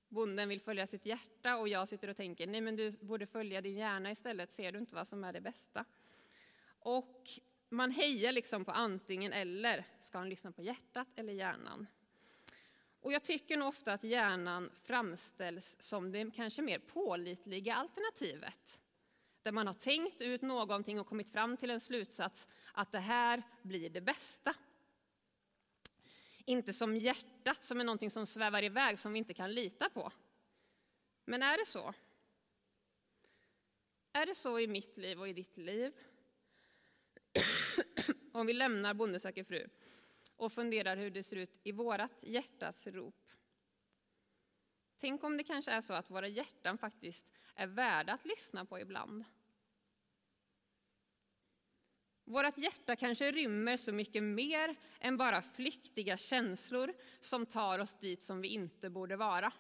Bonden 0.09 0.49
vill 0.49 0.61
följa 0.61 0.87
sitt 0.87 1.07
hjärta 1.07 1.57
och 1.57 1.69
jag 1.69 1.89
sitter 1.89 2.09
och 2.09 2.17
tänker, 2.17 2.47
nej 2.47 2.61
men 2.61 2.77
du 2.77 2.91
borde 2.91 3.27
följa 3.27 3.61
din 3.61 3.77
hjärna 3.77 4.11
istället, 4.11 4.51
ser 4.51 4.73
du 4.73 4.79
inte 4.79 4.95
vad 4.95 5.09
som 5.09 5.25
är 5.25 5.33
det 5.33 5.41
bästa? 5.41 5.85
Och 6.79 7.29
man 7.69 7.91
hejar 7.91 8.33
liksom 8.33 8.65
på 8.65 8.71
antingen 8.71 9.33
eller, 9.33 9.85
ska 10.01 10.19
han 10.19 10.29
lyssna 10.29 10.53
på 10.53 10.63
hjärtat 10.63 11.09
eller 11.17 11.33
hjärnan? 11.33 11.87
Och 13.09 13.15
jag 13.15 13.25
tycker 13.25 13.57
nog 13.57 13.69
ofta 13.69 13.93
att 13.93 14.05
hjärnan 14.05 14.71
framställs 14.75 15.77
som 15.81 16.13
det 16.13 16.31
kanske 16.31 16.63
mer 16.63 16.79
pålitliga 16.79 17.75
alternativet. 17.75 18.81
Där 19.43 19.53
man 19.53 19.67
har 19.67 19.75
tänkt 19.75 20.21
ut 20.21 20.43
någonting 20.43 21.01
och 21.01 21.07
kommit 21.07 21.33
fram 21.33 21.57
till 21.57 21.71
en 21.71 21.81
slutsats 21.81 22.49
att 22.73 22.93
det 22.93 22.99
här 22.99 23.43
blir 23.63 23.91
det 23.91 24.01
bästa. 24.01 24.55
Inte 26.45 26.73
som 26.73 26.97
hjärtat 26.97 27.65
som 27.65 27.81
är 27.81 27.85
någonting 27.85 28.11
som 28.11 28.27
svävar 28.27 28.65
iväg 28.65 28.99
som 28.99 29.13
vi 29.13 29.19
inte 29.19 29.35
kan 29.35 29.53
lita 29.53 29.91
på. 29.91 30.13
Men 31.25 31.43
är 31.43 31.59
det 31.59 31.67
så? 31.67 31.95
Är 34.13 34.27
det 34.27 34.35
så 34.35 34.59
i 34.59 34.67
mitt 34.67 34.97
liv 34.99 35.21
och 35.21 35.29
i 35.29 35.33
ditt 35.33 35.57
liv? 35.57 35.93
Om 38.33 38.47
vi 38.47 38.53
lämnar 38.53 38.95
Bonde 38.95 39.21
söker 39.21 39.45
fru 39.45 39.69
och 40.39 40.53
funderar 40.53 40.97
hur 40.97 41.11
det 41.11 41.23
ser 41.23 41.37
ut 41.37 41.61
i 41.63 41.73
vårat 41.73 42.23
hjärtas 42.23 42.87
rop. 42.87 43.31
Tänk 45.01 45.25
om 45.25 45.37
det 45.37 45.45
kanske 45.45 45.71
är 45.71 45.81
så 45.81 45.95
att 45.95 46.11
våra 46.11 46.29
hjärtan 46.29 46.79
faktiskt 46.79 47.33
är 47.55 47.67
värda 47.67 48.13
att 48.13 48.25
lyssna 48.25 48.65
på 48.65 48.81
ibland. 48.81 49.25
Vårt 52.25 52.59
hjärta 52.59 52.97
kanske 52.97 53.33
rymmer 53.33 53.77
så 53.77 53.93
mycket 53.93 54.23
mer 54.23 54.77
än 55.01 55.17
bara 55.17 55.43
flyktiga 55.43 56.17
känslor 56.17 56.95
som 57.21 57.47
tar 57.47 57.79
oss 57.79 57.95
dit 57.95 58.23
som 58.23 58.41
vi 58.41 58.49
inte 58.49 58.91
borde 58.91 59.17
vara. 59.17 59.53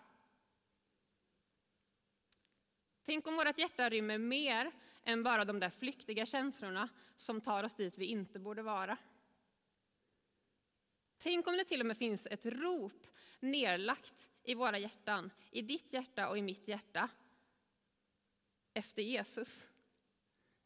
Tänk 3.04 3.26
om 3.26 3.36
vårt 3.36 3.58
hjärta 3.58 3.88
rymmer 3.88 4.18
mer 4.18 4.72
än 5.04 5.22
bara 5.22 5.44
de 5.44 5.60
där 5.60 5.70
flyktiga 5.70 6.26
känslorna 6.26 6.88
som 7.16 7.40
tar 7.40 7.64
oss 7.64 7.74
dit 7.74 7.98
vi 7.98 8.06
inte 8.06 8.38
borde 8.38 8.62
vara. 8.62 8.96
Tänk 11.18 11.46
om 11.46 11.56
det 11.56 11.64
till 11.64 11.80
och 11.80 11.86
med 11.86 11.96
finns 11.96 12.26
ett 12.26 12.46
rop 12.46 13.06
nerlagt 13.40 14.28
i 14.42 14.54
våra 14.54 14.78
hjärtan, 14.78 15.30
i 15.50 15.62
ditt 15.62 15.92
hjärta 15.92 16.28
och 16.28 16.38
i 16.38 16.42
mitt 16.42 16.68
hjärta, 16.68 17.08
efter 18.74 19.02
Jesus. 19.02 19.70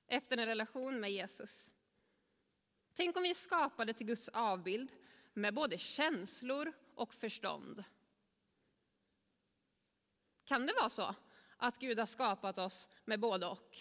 Efter 0.06 0.36
en 0.36 0.46
relation 0.46 1.00
med 1.00 1.12
Jesus. 1.12 1.70
Tänk 2.94 3.16
om 3.16 3.22
vi 3.22 3.30
är 3.30 3.34
skapade 3.34 3.94
till 3.94 4.06
Guds 4.06 4.28
avbild 4.28 4.90
med 5.32 5.54
både 5.54 5.78
känslor 5.78 6.72
och 6.94 7.14
förstånd. 7.14 7.84
Kan 10.44 10.66
det 10.66 10.72
vara 10.72 10.90
så 10.90 11.14
att 11.56 11.78
Gud 11.78 11.98
har 11.98 12.06
skapat 12.06 12.58
oss 12.58 12.88
med 13.04 13.20
både 13.20 13.46
och? 13.46 13.76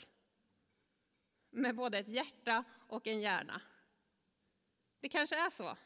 Med 1.49 1.75
både 1.75 1.97
ett 1.97 2.07
hjärta 2.07 2.63
och 2.87 3.07
en 3.07 3.21
hjärna. 3.21 3.61
Det 4.99 5.09
kanske 5.09 5.45
är 5.45 5.49
så. 5.49 5.77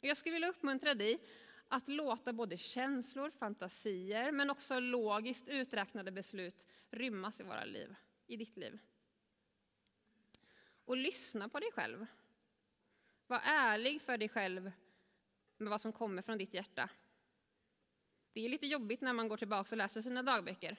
Jag 0.00 0.16
skulle 0.16 0.32
vilja 0.32 0.48
uppmuntra 0.48 0.94
dig 0.94 1.20
att 1.68 1.88
låta 1.88 2.32
både 2.32 2.56
känslor, 2.56 3.30
fantasier, 3.30 4.32
men 4.32 4.50
också 4.50 4.80
logiskt 4.80 5.48
uträknade 5.48 6.10
beslut 6.10 6.66
rymmas 6.90 7.40
i 7.40 7.42
våra 7.42 7.64
liv, 7.64 7.94
i 8.26 8.36
ditt 8.36 8.56
liv. 8.56 8.78
Och 10.84 10.96
lyssna 10.96 11.48
på 11.48 11.60
dig 11.60 11.72
själv. 11.72 12.06
Var 13.26 13.40
ärlig 13.44 14.02
för 14.02 14.18
dig 14.18 14.28
själv 14.28 14.72
med 15.56 15.70
vad 15.70 15.80
som 15.80 15.92
kommer 15.92 16.22
från 16.22 16.38
ditt 16.38 16.54
hjärta. 16.54 16.90
Det 18.32 18.44
är 18.44 18.48
lite 18.48 18.66
jobbigt 18.66 19.00
när 19.00 19.12
man 19.12 19.28
går 19.28 19.36
tillbaka 19.36 19.68
och 19.70 19.76
läser 19.76 20.02
sina 20.02 20.22
dagböcker, 20.22 20.76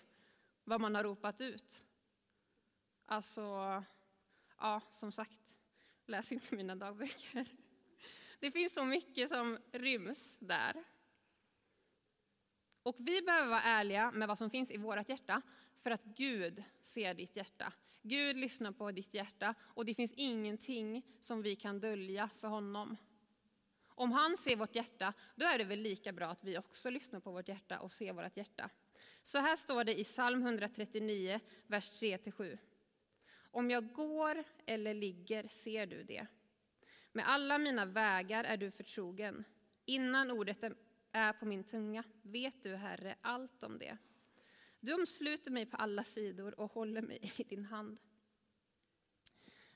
vad 0.64 0.82
man 0.82 0.96
har 0.96 1.04
ropat 1.04 1.42
ut. 1.42 1.84
Alltså, 3.06 3.42
ja, 4.58 4.82
som 4.90 5.12
sagt, 5.12 5.60
läs 6.06 6.32
inte 6.32 6.56
mina 6.56 6.76
dagböcker. 6.76 7.48
Det 8.40 8.52
finns 8.52 8.74
så 8.74 8.86
mycket 8.86 9.30
som 9.30 9.58
ryms 9.72 10.38
där. 10.40 10.84
Och 12.84 12.96
vi 13.00 13.22
behöver 13.22 13.50
vara 13.50 13.62
ärliga 13.62 14.12
med 14.12 14.28
vad 14.28 14.38
som 14.38 14.50
finns 14.50 14.72
i 14.72 14.78
vårt 14.78 15.10
hjärta, 15.10 15.42
för 15.78 15.92
att 15.92 16.04
Gud 16.04 16.64
ser 16.82 17.14
ditt 17.14 17.36
hjärta. 17.36 17.74
Gud 18.02 18.38
lyssnar 18.38 18.72
på 18.72 18.92
ditt 18.92 19.14
hjärta 19.14 19.56
och 19.62 19.86
det 19.86 19.96
finns 19.96 20.14
ingenting 20.16 21.06
som 21.20 21.42
vi 21.42 21.56
kan 21.56 21.80
dölja 21.80 22.30
för 22.40 22.48
honom. 22.48 22.98
Om 23.88 24.12
han 24.12 24.38
ser 24.38 24.56
vårt 24.56 24.76
hjärta, 24.76 25.14
då 25.36 25.46
är 25.46 25.58
det 25.58 25.64
väl 25.64 25.80
lika 25.80 26.12
bra 26.12 26.28
att 26.28 26.44
vi 26.44 26.58
också 26.58 26.90
lyssnar 26.90 27.20
på 27.20 27.32
vårt 27.32 27.48
hjärta 27.48 27.80
och 27.80 27.92
ser 27.92 28.14
vårt 28.14 28.38
hjärta. 28.38 28.70
Så 29.24 29.40
här 29.40 29.56
står 29.56 29.84
det 29.84 30.00
i 30.00 30.04
psalm 30.04 30.42
139, 30.42 31.40
vers 31.68 32.02
3-7. 32.02 32.58
Om 33.52 33.72
jag 33.72 33.94
går 33.94 34.44
eller 34.66 34.94
ligger 34.94 35.48
ser 35.48 35.86
du 35.86 36.04
det. 36.04 36.28
Med 37.18 37.30
alla 37.30 37.58
mina 37.58 37.86
vägar 37.86 38.44
är 38.44 38.58
du 38.58 38.72
förtrogen. 38.72 39.44
Innan 39.86 40.32
ordet 40.32 40.58
är 41.12 41.34
på 41.34 41.46
min 41.46 41.64
tunga 41.64 42.04
vet 42.22 42.64
du, 42.64 42.76
Herre, 42.76 43.16
allt 43.22 43.64
om 43.64 43.80
det. 43.80 43.98
Du 44.80 44.94
omsluter 44.94 45.52
mig 45.52 45.66
på 45.66 45.78
alla 45.78 46.04
sidor 46.04 46.60
och 46.60 46.72
håller 46.72 47.02
mig 47.02 47.34
i 47.38 47.44
din 47.44 47.66
hand. 47.66 48.00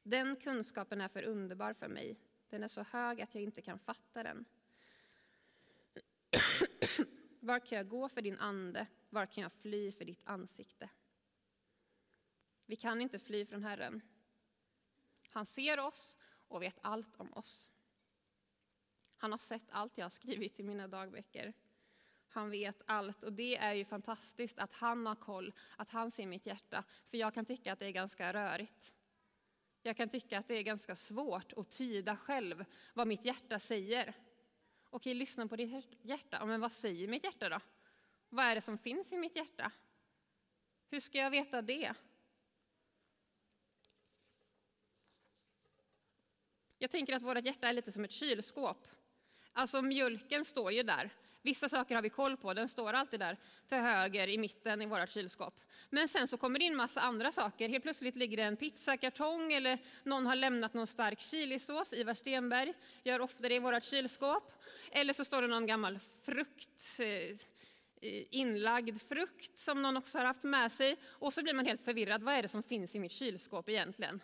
Den 0.04 0.36
kunskapen 0.36 1.02
är 1.02 1.08
för 1.08 1.24
underbar 1.24 1.74
för 1.74 1.88
mig. 1.88 2.20
Den 2.50 2.64
är 2.64 2.68
så 2.68 2.84
hög 2.84 3.22
att 3.22 3.36
jag 3.36 3.44
inte 3.44 3.62
kan 3.62 3.80
fatta 3.80 4.24
den. 4.24 4.46
Var 7.40 7.60
kan 7.60 7.78
jag 7.78 7.88
gå 7.90 8.10
för 8.10 8.22
din 8.22 8.40
ande? 8.40 8.88
Var 9.10 9.26
kan 9.26 9.44
jag 9.44 9.54
fly 9.54 9.92
för 9.92 10.06
ditt 10.06 10.22
ansikte? 10.26 10.90
Vi 12.66 12.76
kan 12.76 13.02
inte 13.02 13.20
fly 13.20 13.46
från 13.46 13.64
Herren. 13.64 14.02
Han 15.30 15.46
ser 15.46 15.80
oss 15.80 16.18
och 16.52 16.62
vet 16.62 16.80
allt 16.82 17.18
om 17.18 17.34
oss. 17.34 17.72
Han 19.18 19.32
har 19.32 19.38
sett 19.38 19.66
allt 19.70 19.98
jag 19.98 20.06
har 20.06 20.10
skrivit 20.10 20.60
i 20.60 20.64
mina 20.64 20.88
dagböcker. 20.88 21.54
Han 22.28 22.50
vet 22.50 22.82
allt 22.86 23.24
och 23.24 23.34
det 23.34 23.58
är 23.58 23.74
ju 23.74 23.86
fantastiskt 23.86 24.60
att 24.60 24.74
han 24.74 25.06
har 25.06 25.16
koll, 25.16 25.54
att 25.78 25.90
han 25.90 26.12
ser 26.12 26.26
mitt 26.26 26.46
hjärta. 26.46 26.84
För 27.06 27.18
jag 27.18 27.34
kan 27.34 27.46
tycka 27.46 27.74
att 27.74 27.80
det 27.80 27.86
är 27.86 27.92
ganska 27.92 28.34
rörigt. 28.34 28.94
Jag 29.82 29.98
kan 29.98 30.10
tycka 30.10 30.40
att 30.40 30.48
det 30.48 30.56
är 30.56 30.62
ganska 30.64 30.96
svårt 30.96 31.54
att 31.54 31.72
tyda 31.72 32.18
själv 32.18 32.66
vad 32.94 33.08
mitt 33.08 33.26
hjärta 33.26 33.60
säger. 33.60 34.14
Okej, 34.90 35.14
lyssna 35.14 35.48
på 35.48 35.56
ditt 35.56 35.86
hjärta. 36.02 36.46
Men 36.46 36.62
vad 36.62 36.72
säger 36.72 37.08
mitt 37.08 37.24
hjärta 37.24 37.50
då? 37.50 37.60
Vad 38.30 38.46
är 38.46 38.56
det 38.56 38.62
som 38.62 38.78
finns 38.78 39.14
i 39.14 39.18
mitt 39.18 39.36
hjärta? 39.36 39.72
Hur 40.90 41.00
ska 41.00 41.18
jag 41.18 41.32
veta 41.32 41.62
det? 41.62 41.94
Jag 46.82 46.92
tänker 46.92 47.16
att 47.16 47.22
vårt 47.22 47.46
hjärta 47.46 47.68
är 47.68 47.74
lite 47.74 47.92
som 47.92 48.04
ett 48.04 48.12
kylskåp. 48.12 48.88
Alltså 49.54 49.82
mjölken 49.82 50.46
står 50.46 50.72
ju 50.72 50.84
där. 50.84 51.10
Vissa 51.42 51.70
saker 51.70 51.96
har 51.96 52.02
vi 52.02 52.10
koll 52.10 52.38
på, 52.38 52.54
den 52.54 52.70
står 52.70 52.94
alltid 52.94 53.20
där 53.20 53.38
till 53.68 53.78
höger 53.78 54.28
i 54.28 54.38
mitten 54.38 54.82
i 54.82 54.86
vårt 54.86 55.10
kylskåp. 55.10 55.54
Men 55.90 56.08
sen 56.08 56.28
så 56.28 56.38
kommer 56.38 56.60
det 56.60 56.66
in 56.66 56.76
massa 56.76 57.02
andra 57.02 57.32
saker. 57.32 57.70
Helt 57.70 57.84
plötsligt 57.84 58.16
ligger 58.16 58.38
det 58.38 58.44
en 58.44 58.58
pizzakartong 58.58 59.54
eller 59.54 59.78
någon 60.04 60.26
har 60.26 60.36
lämnat 60.36 60.74
någon 60.74 60.88
stark 60.88 61.20
chilisås. 61.20 61.94
Ivar 61.94 62.14
Stenberg 62.14 62.74
gör 63.04 63.20
ofta 63.20 63.50
det 63.50 63.56
i 63.56 63.60
vårt 63.60 63.84
kylskåp. 63.84 64.52
Eller 64.92 65.14
så 65.14 65.26
står 65.26 65.42
det 65.42 65.48
någon 65.48 65.68
gammal 65.68 66.00
frukt, 66.26 67.00
eh, 67.00 67.38
inlagd 68.30 69.02
frukt 69.02 69.58
som 69.58 69.82
någon 69.82 69.98
också 69.98 70.18
har 70.18 70.26
haft 70.26 70.44
med 70.44 70.72
sig. 70.72 70.98
Och 71.06 71.34
så 71.34 71.44
blir 71.44 71.54
man 71.54 71.66
helt 71.66 71.82
förvirrad. 71.82 72.24
Vad 72.24 72.34
är 72.34 72.42
det 72.42 72.48
som 72.48 72.64
finns 72.64 72.96
i 72.96 73.00
mitt 73.00 73.12
kylskåp 73.12 73.70
egentligen? 73.70 74.22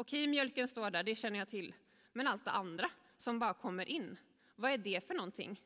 Okej, 0.00 0.26
mjölken 0.26 0.68
står 0.68 0.90
där, 0.90 1.02
det 1.02 1.14
känner 1.14 1.38
jag 1.38 1.48
till. 1.48 1.74
Men 2.12 2.26
allt 2.26 2.44
det 2.44 2.50
andra 2.50 2.90
som 3.16 3.38
bara 3.38 3.54
kommer 3.54 3.88
in, 3.88 4.16
vad 4.56 4.72
är 4.72 4.78
det 4.78 5.06
för 5.06 5.14
någonting? 5.14 5.62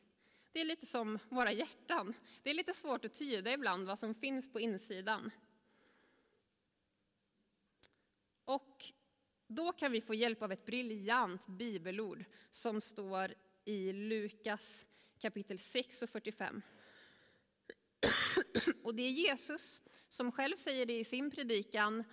Det 0.51 0.61
är 0.61 0.65
lite 0.65 0.85
som 0.85 1.19
våra 1.29 1.51
hjärtan. 1.51 2.13
Det 2.43 2.49
är 2.49 2.53
lite 2.53 2.73
svårt 2.73 3.05
att 3.05 3.13
tyda 3.13 3.53
ibland 3.53 3.87
vad 3.87 3.99
som 3.99 4.13
finns 4.13 4.53
på 4.53 4.59
insidan. 4.59 5.31
Och 8.45 8.85
då 9.47 9.71
kan 9.71 9.91
vi 9.91 10.01
få 10.01 10.13
hjälp 10.13 10.41
av 10.41 10.51
ett 10.51 10.65
briljant 10.65 11.47
bibelord 11.47 12.25
som 12.51 12.81
står 12.81 13.33
i 13.65 13.93
Lukas 13.93 14.85
kapitel 15.19 15.59
6 15.59 16.01
och 16.01 16.09
45. 16.09 16.61
Och 18.83 18.95
det 18.95 19.03
är 19.03 19.11
Jesus 19.11 19.81
som 20.09 20.31
själv 20.31 20.55
säger 20.55 20.85
det 20.85 20.99
i 20.99 21.03
sin 21.03 21.31
predikan, 21.31 22.03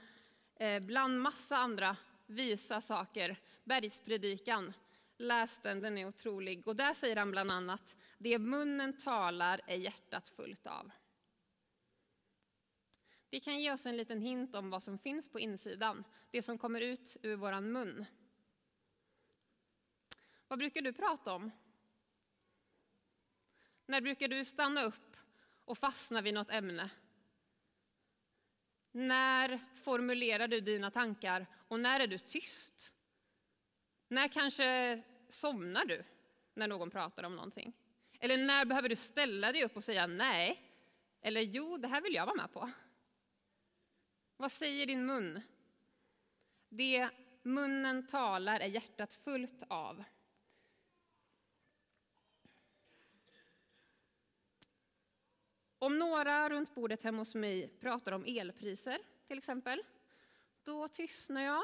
eh, 0.57 0.81
bland 0.81 1.21
massa 1.21 1.57
andra 1.57 1.97
visa 2.33 2.81
saker, 2.81 3.37
bergspredikan. 3.65 4.73
Läs 5.17 5.59
den, 5.59 5.81
den 5.81 5.99
är 5.99 6.07
otrolig. 6.07 6.69
Och 6.69 6.77
där 6.77 6.95
säger 6.95 7.17
han 7.17 7.31
bland 7.31 7.51
annat, 7.51 7.97
det 8.19 8.39
munnen 8.39 8.99
talar 8.99 9.61
är 9.67 9.77
hjärtat 9.77 10.29
fullt 10.29 10.67
av. 10.67 10.91
Det 13.31 13.41
kan 13.41 13.61
ge 13.61 13.73
oss 13.73 13.87
en 13.87 13.97
liten 13.97 14.21
hint 14.21 14.55
om 14.55 14.71
vad 14.71 14.83
som 14.83 14.99
finns 14.99 15.29
på 15.29 15.41
insidan, 15.41 16.05
det 16.31 16.43
som 16.43 16.59
kommer 16.59 16.81
ut 16.81 17.17
ur 17.23 17.37
vår 17.37 17.61
mun. 17.61 18.05
Vad 20.49 20.59
brukar 20.59 20.83
du 20.83 20.93
prata 20.93 21.33
om? 21.33 21.51
När 23.87 24.01
brukar 24.01 24.29
du 24.29 24.45
stanna 24.45 24.85
upp 24.85 25.17
och 25.65 25.79
fastna 25.79 26.21
vid 26.21 26.35
något 26.35 26.51
ämne? 26.51 26.91
När 28.93 29.61
formulerar 29.83 30.49
du 30.49 30.61
dina 30.61 30.91
tankar 30.91 31.47
och 31.69 31.81
när 31.81 32.01
är 32.01 32.07
du 32.07 32.19
tyst? 32.19 32.93
När 34.09 34.29
kanske 34.29 35.03
somnar 35.29 35.85
du 35.85 36.05
när 36.55 36.69
någon 36.69 36.91
pratar 36.91 37.23
om 37.23 37.37
någonting? 37.37 37.73
Eller 38.21 38.37
när 38.37 38.65
behöver 38.65 38.89
du 38.89 38.97
ställa 38.97 39.53
dig 39.53 39.65
upp 39.65 39.77
och 39.77 39.85
säga 39.85 40.07
nej? 40.07 40.63
Eller 41.21 41.41
jo, 41.41 41.77
det 41.77 41.89
här 41.89 42.01
vill 42.01 42.15
jag 42.15 42.27
vara 42.27 42.37
med 42.37 42.53
på. 42.53 42.71
Vad 44.37 44.53
säger 44.53 44.87
din 44.87 45.07
mun? 45.07 45.41
Det 46.69 47.09
munnen 47.43 48.07
talar 48.07 48.61
är 48.61 48.67
hjärtat 48.67 49.15
fullt 49.15 49.63
av. 49.69 50.05
Om 55.83 55.99
några 55.99 56.49
runt 56.49 56.75
bordet 56.75 57.03
hemma 57.03 57.19
hos 57.19 57.35
mig 57.35 57.69
pratar 57.69 58.12
om 58.12 58.25
elpriser 58.27 58.99
till 59.27 59.39
exempel, 59.39 59.83
då 60.65 60.89
tystnar 60.89 61.43
jag 61.43 61.62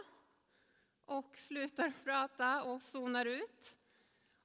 och 1.05 1.39
slutar 1.39 1.93
prata 2.05 2.63
och 2.63 2.83
zonar 2.83 3.27
ut. 3.27 3.77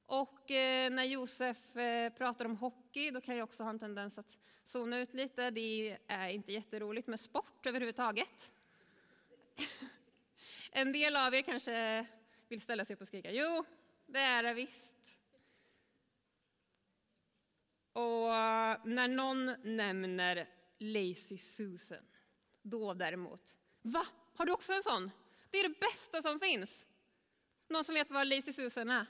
Och 0.05 0.51
eh, 0.51 0.91
när 0.91 1.03
Josef 1.03 1.75
eh, 1.75 2.13
pratar 2.13 2.45
om 2.45 2.57
hockey, 2.57 3.11
då 3.11 3.21
kan 3.21 3.37
jag 3.37 3.43
också 3.43 3.63
ha 3.63 3.69
en 3.69 3.79
tendens 3.79 4.17
att 4.19 4.39
zona 4.63 4.99
ut 4.99 5.13
lite. 5.13 5.49
Det 5.49 5.97
är 6.07 6.29
inte 6.29 6.53
jätteroligt 6.53 7.07
med 7.07 7.19
sport 7.19 7.65
överhuvudtaget. 7.65 8.51
en 10.71 10.91
del 10.91 11.15
av 11.15 11.35
er 11.35 11.41
kanske 11.41 12.05
vill 12.47 12.61
ställa 12.61 12.85
sig 12.85 12.93
upp 12.93 13.01
och 13.01 13.07
skrika, 13.07 13.31
jo, 13.31 13.65
det 14.05 14.19
är 14.19 14.43
det 14.43 14.53
visst. 14.53 14.92
Och 17.93 18.35
eh, 18.35 18.77
när 18.83 19.07
någon 19.07 19.55
nämner 19.63 20.49
Lazy 20.79 21.37
Susan, 21.37 22.05
då 22.61 22.93
däremot, 22.93 23.55
va? 23.81 24.07
Har 24.35 24.45
du 24.45 24.51
också 24.51 24.73
en 24.73 24.83
sån? 24.83 25.11
Det 25.51 25.59
är 25.59 25.69
det 25.69 25.79
bästa 25.79 26.21
som 26.21 26.39
finns. 26.39 26.87
Någon 27.67 27.83
som 27.83 27.95
vet 27.95 28.11
vad 28.11 28.27
Lazy 28.27 28.53
Susan 28.53 28.89
är? 28.89 29.05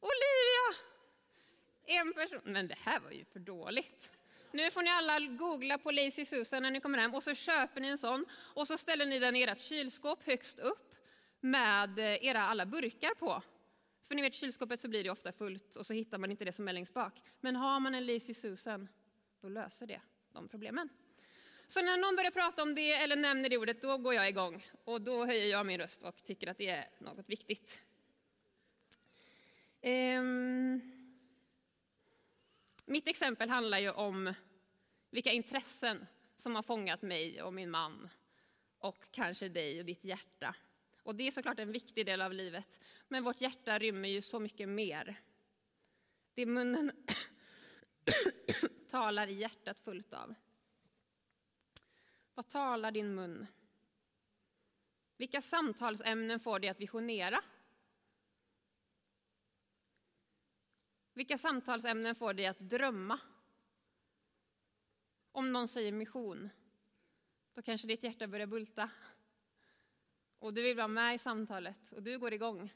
Olivia! 0.00 0.80
En 1.84 2.12
person. 2.12 2.40
Men 2.44 2.68
det 2.68 2.78
här 2.78 3.00
var 3.00 3.10
ju 3.10 3.24
för 3.24 3.40
dåligt. 3.40 4.12
Nu 4.52 4.70
får 4.70 4.82
ni 4.82 4.90
alla 4.90 5.20
googla 5.20 5.78
på 5.78 5.90
Lazy 5.90 6.24
Susan 6.24 6.62
när 6.62 6.70
ni 6.70 6.80
kommer 6.80 6.98
hem 6.98 7.14
och 7.14 7.22
så 7.22 7.34
köper 7.34 7.80
ni 7.80 7.88
en 7.88 7.98
sån 7.98 8.26
och 8.32 8.66
så 8.66 8.78
ställer 8.78 9.06
ni 9.06 9.18
den 9.18 9.36
i 9.36 9.42
ert 9.42 9.60
kylskåp 9.60 10.26
högst 10.26 10.58
upp 10.58 10.94
med 11.40 11.98
eh, 11.98 12.24
era 12.26 12.42
alla 12.42 12.66
burkar 12.66 13.14
på. 13.14 13.42
För 14.10 14.14
ni 14.14 14.22
vet, 14.22 14.34
kylskåpet 14.34 14.80
så 14.80 14.88
blir 14.88 15.04
det 15.04 15.10
ofta 15.10 15.32
fullt 15.32 15.76
och 15.76 15.86
så 15.86 15.92
hittar 15.92 16.18
man 16.18 16.30
inte 16.30 16.44
det 16.44 16.52
som 16.52 16.68
är 16.68 16.72
längst 16.72 16.94
bak. 16.94 17.22
Men 17.40 17.56
har 17.56 17.80
man 17.80 17.94
en 17.94 18.06
Lazy 18.06 18.34
Susan, 18.34 18.88
då 19.40 19.48
löser 19.48 19.86
det 19.86 20.00
de 20.32 20.48
problemen. 20.48 20.88
Så 21.66 21.82
när 21.82 21.96
någon 21.96 22.16
börjar 22.16 22.30
prata 22.30 22.62
om 22.62 22.74
det 22.74 22.92
eller 22.92 23.16
nämner 23.16 23.48
det 23.48 23.58
ordet, 23.58 23.82
då 23.82 23.98
går 23.98 24.14
jag 24.14 24.28
igång. 24.28 24.66
Och 24.84 25.00
då 25.00 25.26
höjer 25.26 25.46
jag 25.46 25.66
min 25.66 25.78
röst 25.80 26.02
och 26.02 26.24
tycker 26.24 26.46
att 26.46 26.58
det 26.58 26.68
är 26.68 26.88
något 26.98 27.28
viktigt. 27.28 27.82
Ehm. 29.80 30.80
mitt 32.84 33.08
exempel 33.08 33.50
handlar 33.50 33.78
ju 33.78 33.90
om 33.90 34.34
vilka 35.10 35.30
intressen 35.30 36.06
som 36.36 36.54
har 36.54 36.62
fångat 36.62 37.02
mig 37.02 37.42
och 37.42 37.54
min 37.54 37.70
man 37.70 38.08
och 38.78 39.04
kanske 39.10 39.48
dig 39.48 39.78
och 39.78 39.84
ditt 39.84 40.04
hjärta. 40.04 40.54
Och 41.02 41.14
det 41.14 41.26
är 41.26 41.30
såklart 41.30 41.58
en 41.58 41.72
viktig 41.72 42.06
del 42.06 42.20
av 42.20 42.32
livet, 42.32 42.80
men 43.08 43.24
vårt 43.24 43.40
hjärta 43.40 43.78
rymmer 43.78 44.08
ju 44.08 44.22
så 44.22 44.40
mycket 44.40 44.68
mer. 44.68 45.20
Det 46.34 46.46
munnen 46.46 46.92
talar 48.90 49.26
i 49.26 49.34
hjärtat 49.34 49.80
fullt 49.80 50.12
av. 50.12 50.34
Vad 52.34 52.48
talar 52.48 52.90
din 52.90 53.14
mun? 53.14 53.46
Vilka 55.16 55.40
samtalsämnen 55.40 56.40
får 56.40 56.58
dig 56.58 56.70
att 56.70 56.80
visionera? 56.80 57.44
Vilka 61.12 61.38
samtalsämnen 61.38 62.14
får 62.14 62.34
dig 62.34 62.46
att 62.46 62.58
drömma? 62.58 63.20
Om 65.32 65.52
någon 65.52 65.68
säger 65.68 65.92
mission, 65.92 66.50
då 67.54 67.62
kanske 67.62 67.86
ditt 67.86 68.02
hjärta 68.02 68.26
börjar 68.26 68.46
bulta. 68.46 68.90
Och 70.40 70.54
du 70.54 70.62
vill 70.62 70.76
vara 70.76 70.88
med 70.88 71.14
i 71.14 71.18
samtalet 71.18 71.92
och 71.92 72.02
du 72.02 72.18
går 72.18 72.32
igång. 72.32 72.72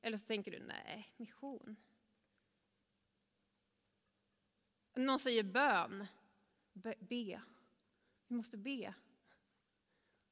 Eller 0.00 0.16
så 0.16 0.26
tänker 0.26 0.50
du, 0.50 0.58
nej, 0.58 1.12
mission. 1.16 1.76
Någon 4.94 5.18
säger 5.18 5.42
bön, 5.42 6.06
be. 6.72 6.94
be. 7.00 7.42
Vi 8.26 8.34
måste 8.34 8.56
be. 8.56 8.94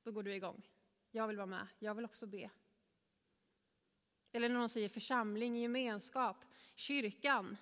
Då 0.03 0.13
går 0.13 0.23
du 0.23 0.35
igång. 0.35 0.69
Jag 1.11 1.29
vill 1.29 1.37
vara 1.37 1.47
med, 1.47 1.67
jag 1.79 1.95
vill 1.95 2.05
också 2.05 2.27
be. 2.27 2.51
Eller 4.33 4.49
när 4.49 4.59
någon 4.59 4.69
säger 4.69 4.89
församling, 4.89 5.57
gemenskap, 5.57 6.45
kyrkan. 6.75 7.57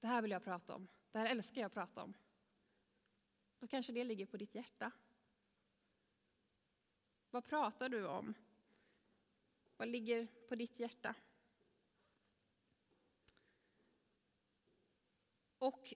Det 0.00 0.06
här 0.06 0.22
vill 0.22 0.30
jag 0.30 0.44
prata 0.44 0.74
om, 0.74 0.88
det 1.12 1.18
här 1.18 1.26
älskar 1.26 1.60
jag 1.60 1.66
att 1.66 1.74
prata 1.74 2.02
om. 2.02 2.14
Då 3.58 3.66
kanske 3.66 3.92
det 3.92 4.04
ligger 4.04 4.26
på 4.26 4.36
ditt 4.36 4.54
hjärta. 4.54 4.90
Vad 7.36 7.44
pratar 7.44 7.88
du 7.88 8.06
om? 8.06 8.34
Vad 9.76 9.88
ligger 9.88 10.26
på 10.48 10.54
ditt 10.54 10.80
hjärta? 10.80 11.14
Och 15.58 15.94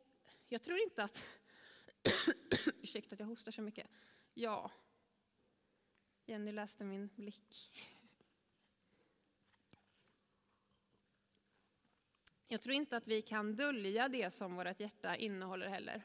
jag 0.48 0.62
tror 0.62 0.78
inte 0.78 1.04
att... 1.04 1.24
Ursäkta 2.82 3.14
att 3.14 3.20
jag 3.20 3.26
hostar 3.26 3.52
så 3.52 3.62
mycket. 3.62 3.86
Ja. 4.34 4.70
Jenny 6.26 6.52
läste 6.52 6.84
min 6.84 7.08
blick. 7.08 7.72
Jag 12.48 12.62
tror 12.62 12.74
inte 12.74 12.96
att 12.96 13.06
vi 13.06 13.22
kan 13.22 13.56
dölja 13.56 14.08
det 14.08 14.30
som 14.30 14.54
vårt 14.54 14.80
hjärta 14.80 15.16
innehåller 15.16 15.68
heller. 15.68 16.02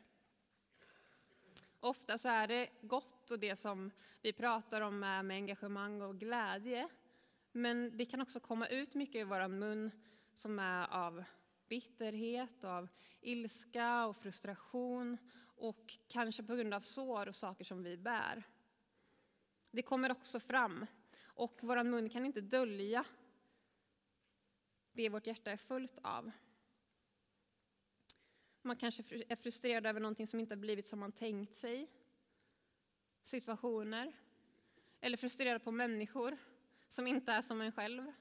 Ofta 1.85 2.17
så 2.17 2.29
är 2.29 2.47
det 2.47 2.69
gott 2.81 3.31
och 3.31 3.39
det 3.39 3.55
som 3.55 3.91
vi 4.21 4.33
pratar 4.33 4.81
om 4.81 5.03
är 5.03 5.23
med 5.23 5.35
engagemang 5.35 6.01
och 6.01 6.19
glädje. 6.19 6.89
Men 7.51 7.97
det 7.97 8.05
kan 8.05 8.21
också 8.21 8.39
komma 8.39 8.67
ut 8.67 8.93
mycket 8.93 9.15
i 9.15 9.23
vår 9.23 9.47
mun 9.47 9.91
som 10.33 10.59
är 10.59 10.87
av 10.87 11.23
bitterhet, 11.69 12.63
av 12.63 12.87
ilska 13.21 14.05
och 14.05 14.17
frustration 14.17 15.17
och 15.55 15.97
kanske 16.07 16.43
på 16.43 16.55
grund 16.55 16.73
av 16.73 16.81
sår 16.81 17.27
och 17.27 17.35
saker 17.35 17.65
som 17.65 17.83
vi 17.83 17.97
bär. 17.97 18.43
Det 19.71 19.81
kommer 19.81 20.11
också 20.11 20.39
fram 20.39 20.85
och 21.23 21.59
vår 21.61 21.83
mun 21.83 22.09
kan 22.09 22.25
inte 22.25 22.41
dölja 22.41 23.05
det 24.93 25.09
vårt 25.09 25.27
hjärta 25.27 25.51
är 25.51 25.57
fullt 25.57 25.99
av. 26.01 26.31
Man 28.65 28.75
kanske 28.75 29.03
är 29.29 29.35
frustrerad 29.35 29.85
över 29.85 29.99
någonting 29.99 30.27
som 30.27 30.39
inte 30.39 30.55
har 30.55 30.59
blivit 30.59 30.87
som 30.87 30.99
man 30.99 31.11
tänkt 31.11 31.53
sig. 31.53 31.89
Situationer. 33.23 34.13
Eller 35.01 35.17
frustrerad 35.17 35.63
på 35.63 35.71
människor 35.71 36.37
som 36.87 37.07
inte 37.07 37.31
är 37.31 37.41
som 37.41 37.61
en 37.61 37.71
själv. 37.71 38.13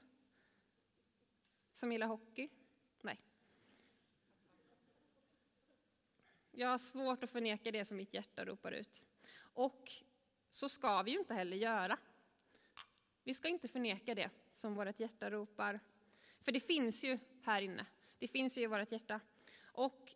Som 1.73 1.91
gillar 1.91 2.07
hockey. 2.07 2.49
Nej. 3.01 3.21
Jag 6.51 6.67
har 6.67 6.77
svårt 6.77 7.23
att 7.23 7.31
förneka 7.31 7.71
det 7.71 7.85
som 7.85 7.97
mitt 7.97 8.13
hjärta 8.13 8.45
ropar 8.45 8.71
ut. 8.71 9.03
Och 9.37 9.91
så 10.49 10.69
ska 10.69 11.01
vi 11.01 11.11
ju 11.11 11.19
inte 11.19 11.33
heller 11.33 11.57
göra. 11.57 11.97
Vi 13.23 13.33
ska 13.33 13.47
inte 13.47 13.67
förneka 13.67 14.15
det 14.15 14.29
som 14.53 14.75
vårt 14.75 14.99
hjärta 14.99 15.31
ropar. 15.31 15.79
För 16.41 16.51
det 16.51 16.59
finns 16.59 17.03
ju 17.03 17.19
här 17.41 17.61
inne. 17.61 17.85
Det 18.19 18.27
finns 18.27 18.57
ju 18.57 18.61
i 18.61 18.67
vårt 18.67 18.91
hjärta. 18.91 19.19
Och 19.63 20.15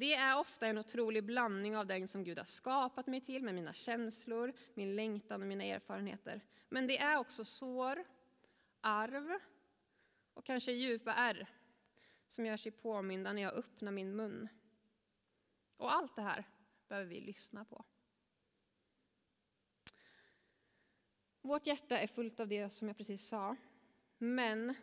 det 0.00 0.14
är 0.14 0.38
ofta 0.38 0.66
en 0.66 0.78
otrolig 0.78 1.24
blandning 1.24 1.76
av 1.76 1.86
den 1.86 2.08
som 2.08 2.24
Gud 2.24 2.38
har 2.38 2.44
skapat 2.44 3.06
mig 3.06 3.20
till, 3.20 3.44
med 3.44 3.54
mina 3.54 3.72
känslor, 3.72 4.52
min 4.74 4.96
längtan 4.96 5.42
och 5.42 5.48
mina 5.48 5.64
erfarenheter. 5.64 6.40
Men 6.68 6.86
det 6.86 6.98
är 6.98 7.16
också 7.16 7.44
sår, 7.44 8.04
arv 8.80 9.38
och 10.34 10.44
kanske 10.44 10.72
djupa 10.72 11.14
ärr 11.14 11.46
som 12.28 12.46
gör 12.46 12.56
sig 12.56 12.72
påminda 12.72 13.32
när 13.32 13.42
jag 13.42 13.54
öppnar 13.54 13.92
min 13.92 14.16
mun. 14.16 14.48
Och 15.76 15.92
allt 15.92 16.16
det 16.16 16.22
här 16.22 16.44
behöver 16.88 17.08
vi 17.08 17.20
lyssna 17.20 17.64
på. 17.64 17.84
Vårt 21.40 21.66
hjärta 21.66 21.98
är 21.98 22.06
fullt 22.06 22.40
av 22.40 22.48
det 22.48 22.70
som 22.70 22.88
jag 22.88 22.96
precis 22.96 23.26
sa. 23.26 23.56
Men 24.18 24.74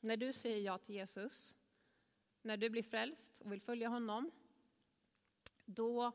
när 0.00 0.16
du 0.16 0.32
säger 0.32 0.58
ja 0.58 0.78
till 0.78 0.94
Jesus, 0.94 1.56
när 2.42 2.56
du 2.56 2.70
blir 2.70 2.82
frälst 2.82 3.38
och 3.38 3.52
vill 3.52 3.62
följa 3.62 3.88
honom, 3.88 4.30
då 5.66 6.12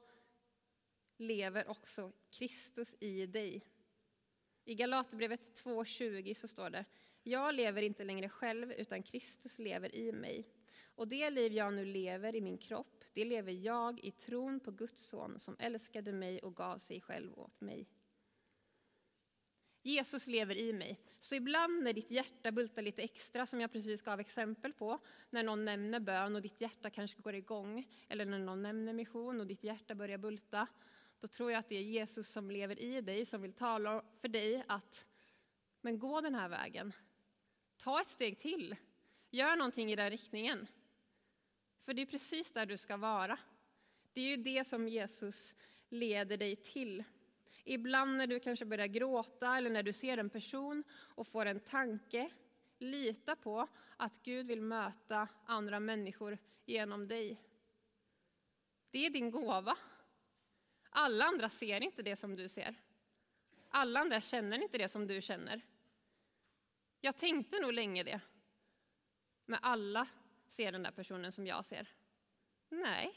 lever 1.18 1.68
också 1.68 2.12
Kristus 2.30 2.96
i 3.00 3.26
dig. 3.26 3.62
I 4.64 4.76
Galaterbrevet 4.76 5.64
2.20 5.64 6.34
så 6.34 6.48
står 6.48 6.70
det, 6.70 6.86
jag 7.24 7.56
lever 7.56 7.82
inte 7.82 8.04
längre 8.04 8.30
själv 8.30 8.72
utan 8.72 9.04
Kristus 9.04 9.60
lever 9.60 9.96
i 9.96 10.12
mig. 10.12 10.48
Och 10.96 11.08
det 11.08 11.30
liv 11.30 11.54
jag 11.54 11.74
nu 11.74 11.86
lever 11.86 12.36
i 12.36 12.42
min 12.42 12.58
kropp, 12.58 13.04
det 13.14 13.26
lever 13.26 13.52
jag 13.52 14.00
i 14.00 14.12
tron 14.12 14.60
på 14.60 14.72
Guds 14.72 15.08
son 15.08 15.40
som 15.40 15.56
älskade 15.60 16.14
mig 16.14 16.40
och 16.40 16.56
gav 16.56 16.78
sig 16.78 17.02
själv 17.02 17.40
åt 17.40 17.62
mig. 17.62 17.88
Jesus 19.84 20.28
lever 20.28 20.58
i 20.58 20.74
mig. 20.74 21.00
Så 21.20 21.36
ibland 21.36 21.84
när 21.84 21.94
ditt 21.94 22.12
hjärta 22.12 22.52
bultar 22.52 22.82
lite 22.82 23.02
extra, 23.02 23.46
som 23.46 23.62
jag 23.62 23.72
precis 23.72 24.02
gav 24.02 24.20
exempel 24.20 24.74
på, 24.74 25.00
när 25.30 25.44
någon 25.44 25.66
nämner 25.66 26.00
bön 26.00 26.36
och 26.36 26.42
ditt 26.42 26.62
hjärta 26.62 26.90
kanske 26.90 27.22
går 27.22 27.36
igång, 27.36 27.88
eller 28.10 28.26
när 28.26 28.40
någon 28.40 28.62
nämner 28.62 28.94
mission 28.94 29.40
och 29.40 29.48
ditt 29.48 29.64
hjärta 29.64 29.96
börjar 29.96 30.18
bulta, 30.18 30.68
då 31.20 31.28
tror 31.28 31.52
jag 31.52 31.60
att 31.60 31.70
det 31.70 31.76
är 31.76 31.82
Jesus 31.82 32.28
som 32.28 32.52
lever 32.52 32.80
i 32.80 33.02
dig, 33.02 33.26
som 33.26 33.42
vill 33.42 33.54
tala 33.54 34.04
för 34.18 34.28
dig 34.28 34.64
att, 34.68 35.08
men 35.82 36.00
gå 36.00 36.22
den 36.22 36.36
här 36.36 36.50
vägen. 36.50 36.94
Ta 37.78 38.02
ett 38.02 38.10
steg 38.10 38.40
till. 38.40 38.76
Gör 39.30 39.56
någonting 39.56 39.92
i 39.92 39.96
den 39.96 40.10
riktningen. 40.10 40.68
För 41.80 41.94
det 41.94 42.02
är 42.02 42.06
precis 42.06 42.52
där 42.52 42.66
du 42.66 42.78
ska 42.78 42.98
vara. 42.98 43.38
Det 44.14 44.22
är 44.22 44.26
ju 44.26 44.38
det 44.38 44.68
som 44.68 44.88
Jesus 44.88 45.56
leder 45.90 46.38
dig 46.38 46.56
till. 46.56 47.04
Ibland 47.64 48.18
när 48.18 48.28
du 48.28 48.40
kanske 48.40 48.66
börjar 48.66 48.88
gråta 48.88 49.58
eller 49.58 49.70
när 49.70 49.84
du 49.84 49.94
ser 49.94 50.18
en 50.18 50.30
person 50.30 50.84
och 50.92 51.28
får 51.28 51.46
en 51.46 51.60
tanke, 51.60 52.32
lita 52.80 53.36
på 53.36 53.68
att 53.98 54.24
Gud 54.24 54.48
vill 54.48 54.62
möta 54.62 55.28
andra 55.46 55.80
människor 55.80 56.38
genom 56.66 57.08
dig. 57.08 57.42
Det 58.92 59.06
är 59.06 59.10
din 59.10 59.32
gåva. 59.32 59.78
Alla 60.90 61.26
andra 61.26 61.50
ser 61.50 61.84
inte 61.84 62.02
det 62.02 62.16
som 62.16 62.36
du 62.36 62.50
ser. 62.50 62.76
Alla 63.70 64.00
andra 64.00 64.22
känner 64.22 64.64
inte 64.64 64.78
det 64.78 64.90
som 64.90 65.08
du 65.08 65.22
känner. 65.22 65.62
Jag 67.02 67.18
tänkte 67.18 67.60
nog 67.60 67.74
länge 67.74 68.04
det. 68.04 68.22
Men 69.46 69.60
alla 69.62 70.08
ser 70.48 70.72
den 70.72 70.84
där 70.84 70.92
personen 70.92 71.32
som 71.32 71.48
jag 71.48 71.66
ser. 71.66 71.88
Nej, 72.70 73.16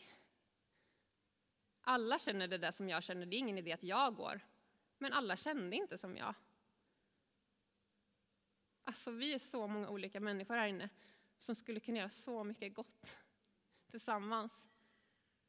alla 1.85 2.19
känner 2.19 2.49
det 2.49 2.59
där 2.59 2.71
som 2.71 2.89
jag 2.89 3.03
känner, 3.03 3.27
det 3.27 3.37
är 3.37 3.39
ingen 3.39 3.59
idé 3.59 3.73
att 3.73 3.83
jag 3.83 4.15
går. 4.17 4.41
Men 4.99 5.13
alla 5.13 5.37
kände 5.37 5.77
inte 5.77 5.99
som 5.99 6.17
jag. 6.17 6.35
Alltså 8.85 9.11
vi 9.11 9.35
är 9.35 9.39
så 9.39 9.67
många 9.67 9.89
olika 9.89 10.21
människor 10.21 10.55
här 10.55 10.67
inne 10.67 10.89
som 11.39 11.55
skulle 11.55 11.81
kunna 11.81 11.99
göra 11.99 12.11
så 12.11 12.45
mycket 12.45 12.75
gott 12.75 13.19
tillsammans. 13.91 14.69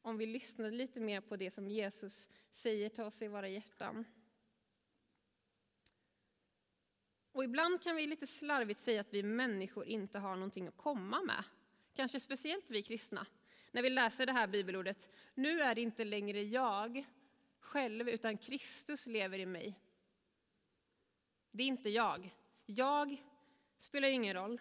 Om 0.02 0.16
vi 0.16 0.26
lyssnade 0.26 0.70
lite 0.70 1.00
mer 1.00 1.20
på 1.20 1.36
det 1.36 1.50
som 1.50 1.68
Jesus 1.68 2.28
säger 2.50 2.88
till 2.88 3.04
oss 3.04 3.22
i 3.22 3.28
våra 3.28 3.48
hjärtan. 3.48 4.04
Och 7.32 7.44
ibland 7.44 7.82
kan 7.82 7.96
vi 7.96 8.06
lite 8.06 8.26
slarvigt 8.26 8.80
säga 8.80 9.00
att 9.00 9.14
vi 9.14 9.22
människor 9.22 9.84
inte 9.84 10.18
har 10.18 10.36
någonting 10.36 10.68
att 10.68 10.76
komma 10.76 11.22
med. 11.22 11.44
Kanske 11.94 12.20
speciellt 12.20 12.64
vi 12.68 12.82
kristna 12.82 13.26
när 13.76 13.82
vi 13.82 13.90
läser 13.90 14.26
det 14.26 14.32
här 14.32 14.46
bibelordet. 14.46 15.08
Nu 15.34 15.60
är 15.60 15.74
det 15.74 15.80
inte 15.80 16.04
längre 16.04 16.42
jag 16.42 17.06
själv, 17.60 18.08
utan 18.08 18.36
Kristus 18.36 19.06
lever 19.06 19.38
i 19.38 19.46
mig. 19.46 19.80
Det 21.50 21.62
är 21.62 21.66
inte 21.66 21.90
jag. 21.90 22.34
Jag 22.66 23.22
spelar 23.76 24.08
ingen 24.08 24.34
roll. 24.34 24.60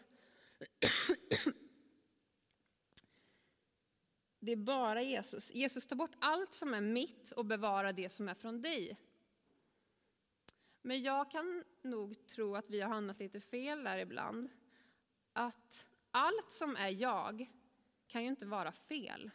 Det 4.40 4.52
är 4.52 4.56
bara 4.56 5.02
Jesus. 5.02 5.52
Jesus 5.52 5.88
tar 5.88 5.96
bort 5.96 6.16
allt 6.20 6.54
som 6.54 6.74
är 6.74 6.82
mitt 6.82 7.32
och 7.32 7.46
bevarar 7.46 7.94
det 7.94 8.10
som 8.10 8.30
är 8.30 8.34
från 8.34 8.62
dig. 8.62 8.98
Men 10.82 11.02
jag 11.02 11.32
kan 11.32 11.64
nog 11.82 12.28
tro 12.28 12.56
att 12.56 12.70
vi 12.70 12.82
har 12.82 12.90
hamnat 12.90 13.20
lite 13.20 13.42
fel 13.42 13.84
där 13.84 13.98
ibland. 13.98 14.50
Att 15.34 15.88
allt 16.12 16.52
som 16.52 16.76
är 16.76 16.90
jag 16.90 17.55
kan 18.16 18.24
ju 18.24 18.30
inte 18.30 18.46
vara 18.46 18.72
fel. 18.72 19.32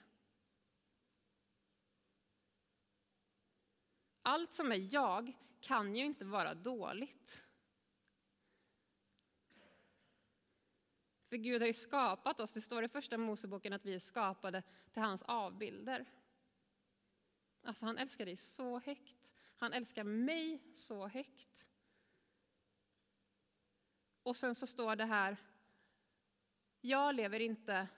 Allt 4.22 4.54
som 4.54 4.72
är 4.72 4.94
jag 4.94 5.32
kan 5.60 5.96
ju 5.96 6.04
inte 6.04 6.24
vara 6.24 6.54
dåligt. 6.54 7.44
För 11.22 11.36
Gud 11.36 11.62
har 11.62 11.66
ju 11.66 11.74
skapat 11.74 12.40
oss. 12.40 12.52
Det 12.52 12.60
står 12.60 12.84
i 12.84 12.88
första 12.88 13.18
Moseboken 13.18 13.72
att 13.72 13.84
vi 13.84 13.94
är 13.94 13.98
skapade 13.98 14.62
till 14.92 15.02
hans 15.02 15.22
avbilder. 15.22 16.04
Alltså 17.62 17.86
han 17.86 17.98
älskar 17.98 18.26
dig 18.26 18.36
så 18.36 18.78
högt. 18.78 19.32
Han 19.56 19.72
älskar 19.72 20.04
mig 20.04 20.62
så 20.74 21.08
högt. 21.08 21.68
Och 24.22 24.36
sen 24.36 24.54
så 24.54 24.66
står 24.66 24.96
det 24.96 25.06
här, 25.06 25.36
jag 26.80 27.14
lever 27.14 27.40
inte, 27.40 27.88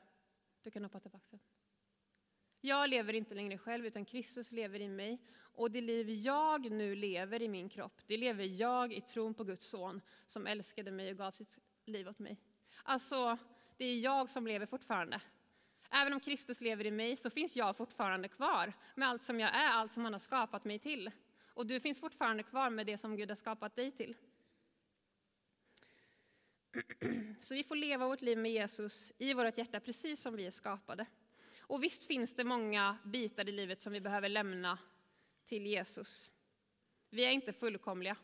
du 0.65 0.71
kan 0.71 0.83
hoppa 0.83 1.01
tillbaka. 1.01 1.39
Jag 2.61 2.91
lever 2.91 3.13
inte 3.13 3.35
längre 3.35 3.59
själv, 3.59 3.87
utan 3.87 4.05
Kristus 4.05 4.53
lever 4.53 4.81
i 4.81 4.89
mig. 4.89 5.19
Och 5.55 5.71
det 5.71 5.81
liv 5.81 6.11
jag 6.11 6.71
nu 6.71 6.95
lever 6.95 7.43
i 7.43 7.49
min 7.49 7.69
kropp, 7.69 8.01
det 8.07 8.17
lever 8.17 8.45
jag 8.45 8.93
i 8.93 9.01
tron 9.01 9.35
på 9.35 9.45
Guds 9.45 9.67
son, 9.67 10.01
som 10.27 10.47
älskade 10.47 10.91
mig 10.91 11.11
och 11.11 11.17
gav 11.17 11.31
sitt 11.31 11.59
liv 11.85 12.09
åt 12.09 12.19
mig. 12.19 12.37
Alltså, 12.83 13.39
det 13.77 13.85
är 13.85 14.01
jag 14.01 14.31
som 14.31 14.47
lever 14.47 14.67
fortfarande. 14.67 15.21
Även 15.91 16.13
om 16.13 16.21
Kristus 16.21 16.61
lever 16.61 16.87
i 16.87 16.91
mig 16.91 17.17
så 17.17 17.31
finns 17.31 17.57
jag 17.57 17.77
fortfarande 17.77 18.29
kvar 18.29 18.73
med 18.95 19.09
allt 19.09 19.25
som 19.25 19.41
jag 19.41 19.55
är, 19.55 19.69
allt 19.69 19.93
som 19.93 20.05
han 20.05 20.13
har 20.13 20.21
skapat 20.21 20.65
mig 20.65 20.79
till. 20.79 21.11
Och 21.55 21.67
du 21.67 21.81
finns 21.81 22.01
fortfarande 22.01 22.43
kvar 22.43 22.71
med 22.71 22.87
det 22.87 22.99
som 22.99 23.17
Gud 23.17 23.29
har 23.29 23.37
skapat 23.37 23.77
dig 23.77 23.91
till. 23.91 24.17
Så 27.41 27.55
vi 27.55 27.65
får 27.65 27.77
leva 27.77 28.07
vårt 28.07 28.23
liv 28.23 28.39
med 28.39 28.53
Jesus 28.53 29.13
i 29.19 29.35
vårt 29.35 29.59
hjärta 29.59 29.81
precis 29.81 30.21
som 30.21 30.37
vi 30.37 30.47
är 30.47 30.51
skapade. 30.51 31.07
Och 31.61 31.83
visst 31.83 32.05
finns 32.05 32.35
det 32.35 32.45
många 32.45 32.99
bitar 33.05 33.49
i 33.49 33.53
livet 33.53 33.83
som 33.83 33.93
vi 33.93 34.01
behöver 34.01 34.29
lämna 34.29 34.79
till 35.45 35.67
Jesus. 35.67 36.31
Vi 37.11 37.25
är 37.25 37.31
inte 37.31 37.53
fullkomliga. 37.53 38.17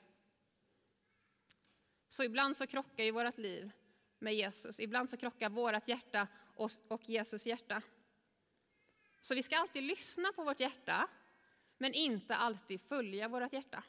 Så 2.09 2.25
ibland 2.25 2.57
så 2.57 2.67
krockar 2.67 3.05
ju 3.05 3.11
vårt 3.11 3.39
liv 3.39 3.71
med 4.19 4.35
Jesus. 4.35 4.81
Ibland 4.81 5.11
så 5.11 5.17
krockar 5.17 5.49
vårt 5.49 5.89
hjärta 5.89 6.29
och 6.89 7.09
Jesus 7.09 7.47
hjärta. 7.47 7.83
Så 9.21 9.35
vi 9.35 9.43
ska 9.43 9.59
alltid 9.59 9.83
lyssna 9.83 10.33
på 10.33 10.45
vårt 10.45 10.61
hjärta, 10.61 11.09
men 11.79 11.95
inte 11.95 12.37
alltid 12.37 12.81
följa 12.81 13.29
vårt 13.29 13.53
hjärta. 13.53 13.85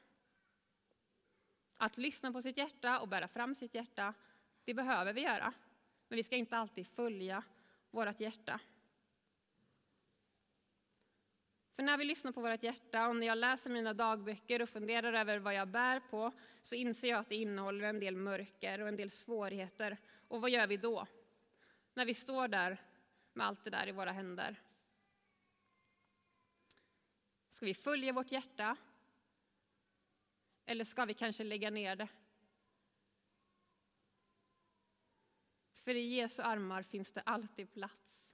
Att 1.78 1.98
lyssna 1.98 2.32
på 2.32 2.42
sitt 2.42 2.58
hjärta 2.58 3.00
och 3.00 3.08
bära 3.08 3.28
fram 3.28 3.56
sitt 3.56 3.76
hjärta, 3.76 4.14
det 4.66 4.74
behöver 4.74 5.14
vi 5.14 5.22
göra. 5.22 5.54
Men 6.08 6.18
vi 6.18 6.24
ska 6.24 6.36
inte 6.36 6.58
alltid 6.58 6.88
följa 6.88 7.44
vårt 7.92 8.20
hjärta. 8.20 8.60
För 11.80 11.84
när 11.84 11.98
vi 11.98 12.06
lyssnar 12.06 12.32
på 12.32 12.42
vårt 12.42 12.64
hjärta 12.64 13.08
och 13.08 13.16
när 13.16 13.28
jag 13.28 13.38
läser 13.38 13.70
mina 13.70 13.94
dagböcker 13.94 14.62
och 14.62 14.70
funderar 14.70 15.14
över 15.14 15.40
vad 15.40 15.54
jag 15.54 15.68
bär 15.68 16.00
på 16.00 16.32
så 16.62 16.76
inser 16.76 17.10
jag 17.10 17.20
att 17.20 17.30
det 17.30 17.36
innehåller 17.36 17.86
en 17.86 18.00
del 18.00 18.16
mörker 18.16 18.82
och 18.82 18.88
en 18.88 18.96
del 18.96 19.10
svårigheter. 19.10 19.98
Och 20.28 20.42
vad 20.42 20.50
gör 20.50 20.68
vi 20.68 20.78
då? 20.78 21.08
När 21.94 22.06
vi 22.06 22.14
står 22.14 22.48
där 22.48 22.82
med 23.34 23.48
allt 23.48 23.64
det 23.64 23.70
där 23.70 23.88
i 23.88 23.92
våra 23.92 24.12
händer. 24.12 24.56
Ska 27.50 27.66
vi 27.66 27.74
följa 27.74 28.14
vårt 28.14 28.32
hjärta? 28.32 28.76
Eller 30.66 30.86
ska 30.86 31.06
vi 31.06 31.14
kanske 31.14 31.44
lägga 31.44 31.70
ner 31.70 31.96
det? 31.96 32.08
För 35.80 35.96
i 35.96 36.16
Jesu 36.16 36.42
armar 36.42 36.84
finns 36.84 37.12
det 37.12 37.22
alltid 37.22 37.74
plats. 37.74 38.32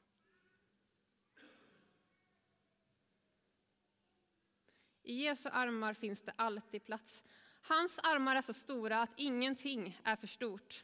I 5.03 5.13
Jesu 5.13 5.49
armar 5.49 5.93
finns 5.93 6.21
det 6.21 6.33
alltid 6.35 6.85
plats. 6.85 7.23
Hans 7.61 7.99
armar 7.99 8.35
är 8.35 8.41
så 8.41 8.53
stora 8.53 9.01
att 9.01 9.13
ingenting 9.17 10.01
är 10.03 10.15
för 10.15 10.27
stort 10.27 10.83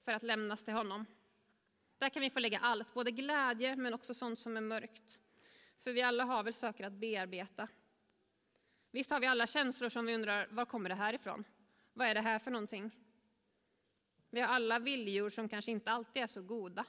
för 0.00 0.12
att 0.12 0.22
lämnas 0.22 0.64
till 0.64 0.74
honom. 0.74 1.06
Där 1.98 2.08
kan 2.08 2.22
vi 2.22 2.30
få 2.30 2.40
lägga 2.40 2.58
allt, 2.58 2.94
både 2.94 3.10
glädje 3.10 3.76
men 3.76 3.94
också 3.94 4.14
sånt 4.14 4.38
som 4.38 4.56
är 4.56 4.60
mörkt. 4.60 5.20
För 5.78 5.92
vi 5.92 6.02
alla 6.02 6.24
har 6.24 6.42
väl 6.42 6.54
saker 6.54 6.84
att 6.84 6.92
bearbeta. 6.92 7.68
Visst 8.90 9.10
har 9.10 9.20
vi 9.20 9.26
alla 9.26 9.46
känslor 9.46 9.88
som 9.88 10.06
vi 10.06 10.14
undrar, 10.14 10.46
var 10.50 10.64
kommer 10.64 10.88
det 10.88 10.94
här 10.94 11.14
ifrån? 11.14 11.44
Vad 11.92 12.08
är 12.08 12.14
det 12.14 12.20
här 12.20 12.38
för 12.38 12.50
någonting? 12.50 13.01
Vi 14.34 14.40
har 14.40 14.48
alla 14.48 14.78
viljor 14.78 15.30
som 15.30 15.48
kanske 15.48 15.70
inte 15.70 15.90
alltid 15.90 16.22
är 16.22 16.26
så 16.26 16.42
goda. 16.42 16.84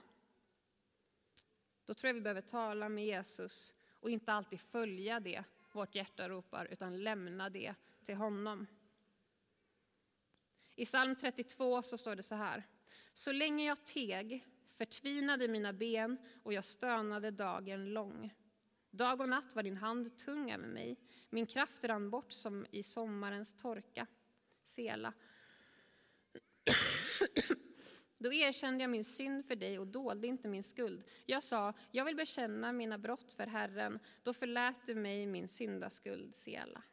Då 1.86 1.94
tror 1.94 2.10
jag 2.10 2.14
vi 2.14 2.22
behöver 2.22 2.42
tala 2.42 2.90
med 2.90 3.06
Jesus 3.06 3.74
och 4.00 4.10
inte 4.10 4.34
alltid 4.34 4.62
följa 4.62 5.20
det 5.20 5.44
vårt 5.72 5.96
hjärta 5.96 6.30
ropar, 6.30 6.68
utan 6.72 7.04
lämna 7.04 7.50
det 7.50 7.76
till 8.06 8.16
honom. 8.16 8.68
I 10.76 10.86
psalm 10.86 11.16
32 11.16 11.82
så 11.82 11.98
står 11.98 12.16
det 12.16 12.24
så 12.24 12.36
här. 12.36 12.64
Så 13.14 13.32
länge 13.32 13.66
jag 13.68 13.86
teg 13.86 14.46
förtvinade 14.70 15.48
mina 15.48 15.74
ben 15.74 16.18
och 16.44 16.54
jag 16.54 16.66
stönade 16.66 17.32
dagen 17.32 17.94
lång. 17.94 18.34
Dag 18.92 19.22
och 19.22 19.30
natt 19.30 19.56
var 19.56 19.64
din 19.64 19.78
hand 19.78 20.18
tung 20.18 20.52
över 20.52 20.68
mig, 20.68 20.98
min 21.30 21.46
kraft 21.46 21.84
rann 21.84 22.10
bort 22.10 22.32
som 22.32 22.66
i 22.72 22.84
sommarens 22.84 23.54
torka. 23.54 24.08
Sela. 24.66 25.14
Då 28.24 28.34
erkände 28.34 28.84
jag 28.84 28.90
min 28.90 29.04
synd 29.04 29.46
för 29.46 29.56
dig 29.56 29.80
och 29.80 29.88
dolde 29.88 30.28
inte 30.28 30.48
min 30.48 30.64
skuld. 30.64 31.04
Jag 31.26 31.44
sa, 31.44 31.74
jag 31.92 32.06
vill 32.06 32.16
bekänna 32.16 32.72
mina 32.72 32.98
brott 32.98 33.32
för 33.32 33.48
Herren. 33.48 34.00
Då 34.24 34.34
förlät 34.34 34.86
du 34.86 34.96
mig 34.96 35.28
min 35.28 35.48
syndaskuld, 35.48 36.36
Sela. 36.36 36.84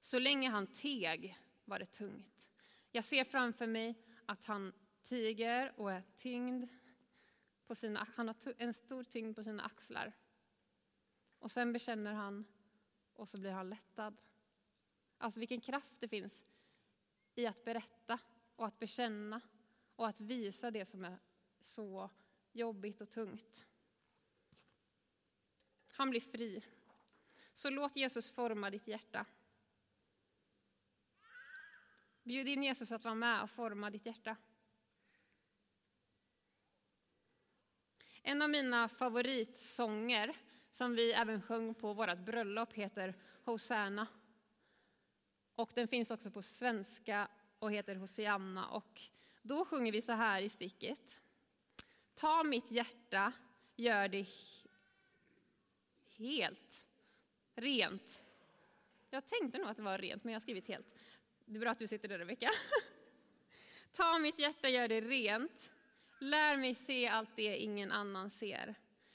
Så 0.00 0.18
länge 0.18 0.50
han 0.50 0.66
teg 0.66 1.38
var 1.64 1.78
det 1.78 1.86
tungt. 1.86 2.50
Jag 2.90 3.04
ser 3.04 3.24
framför 3.24 3.66
mig 3.66 3.94
att 4.26 4.44
han 4.44 4.72
tiger 5.02 5.72
och 5.76 5.92
är 5.92 6.02
tyngd 6.16 6.68
på 7.66 7.74
sina, 7.74 8.06
han 8.16 8.28
har 8.28 8.36
en 8.58 8.74
stor 8.74 9.04
tyngd 9.04 9.36
på 9.36 9.42
sina 9.42 9.62
axlar. 9.62 10.12
Och 11.38 11.50
sen 11.50 11.72
bekänner 11.72 12.12
han 12.12 12.44
och 13.14 13.28
så 13.28 13.38
blir 13.38 13.50
han 13.50 13.70
lättad. 13.70 14.16
Alltså 15.18 15.40
vilken 15.40 15.60
kraft 15.60 15.96
det 16.00 16.08
finns 16.08 16.44
i 17.34 17.46
att 17.46 17.64
berätta 17.64 18.18
och 18.56 18.66
att 18.66 18.78
bekänna 18.78 19.40
och 19.96 20.08
att 20.08 20.20
visa 20.20 20.70
det 20.70 20.86
som 20.86 21.04
är 21.04 21.18
så 21.60 22.10
jobbigt 22.52 23.00
och 23.00 23.10
tungt. 23.10 23.66
Han 25.92 26.10
blir 26.10 26.20
fri. 26.20 26.64
Så 27.54 27.70
låt 27.70 27.96
Jesus 27.96 28.32
forma 28.32 28.70
ditt 28.70 28.86
hjärta. 28.86 29.26
Bjud 32.22 32.48
in 32.48 32.62
Jesus 32.62 32.92
att 32.92 33.04
vara 33.04 33.14
med 33.14 33.42
och 33.42 33.50
forma 33.50 33.90
ditt 33.90 34.06
hjärta. 34.06 34.36
En 38.22 38.42
av 38.42 38.50
mina 38.50 38.88
favoritsånger 38.88 40.36
som 40.70 40.94
vi 40.94 41.12
även 41.12 41.42
sjöng 41.42 41.74
på 41.74 41.92
vårt 41.92 42.18
bröllop 42.18 42.72
heter 42.72 43.14
Hosanna. 43.44 44.06
Och 45.54 45.70
den 45.74 45.88
finns 45.88 46.10
också 46.10 46.30
på 46.30 46.42
svenska 46.42 47.28
och 47.58 47.72
heter 47.72 47.96
Hosianna. 47.96 48.68
Och 48.68 49.02
då 49.42 49.64
sjunger 49.64 49.92
vi 49.92 50.02
så 50.02 50.12
här 50.12 50.42
i 50.42 50.48
sticket. 50.48 51.20
Ta 52.14 52.42
mitt 52.44 52.70
hjärta, 52.70 53.32
gör 53.76 54.08
det 54.08 54.26
helt 56.16 56.86
rent. 57.54 58.24
Jag 59.10 59.26
tänkte 59.26 59.58
nog 59.58 59.68
att 59.68 59.76
det 59.76 59.82
var 59.82 59.98
rent, 59.98 60.24
men 60.24 60.32
jag 60.32 60.36
har 60.36 60.42
skrivit 60.42 60.68
helt. 60.68 60.94
Det 61.44 61.56
är 61.56 61.60
bra 61.60 61.70
att 61.70 61.78
du 61.78 61.86
sitter 61.86 62.08
där, 62.08 62.18
Rebecka. 62.18 62.50
Ta 63.92 64.18
mitt 64.18 64.38
hjärta, 64.38 64.68
gör 64.68 64.88
det 64.88 65.00
rent. 65.00 65.72
Lär 66.18 66.56
mig 66.56 66.74
se 66.74 67.08
allt 67.08 67.36
det 67.36 67.56
ingen 67.56 67.92
annan 67.92 68.30
ser. 68.30 68.74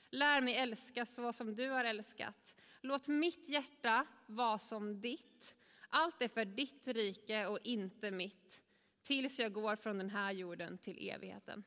Lär 0.09 0.41
mig 0.41 0.55
älska 0.55 1.05
så 1.05 1.33
som 1.33 1.55
du 1.55 1.69
har 1.69 1.83
älskat. 1.83 2.55
Låt 2.81 3.07
mitt 3.07 3.49
hjärta 3.49 4.05
vara 4.25 4.59
som 4.59 5.01
ditt. 5.01 5.55
Allt 5.89 6.21
är 6.21 6.27
för 6.27 6.45
ditt 6.45 6.87
rike 6.87 7.45
och 7.45 7.59
inte 7.63 8.11
mitt, 8.11 8.63
tills 9.03 9.39
jag 9.39 9.53
går 9.53 9.75
från 9.75 9.97
den 9.97 10.09
här 10.09 10.31
jorden 10.31 10.77
till 10.77 11.09
evigheten. 11.09 11.63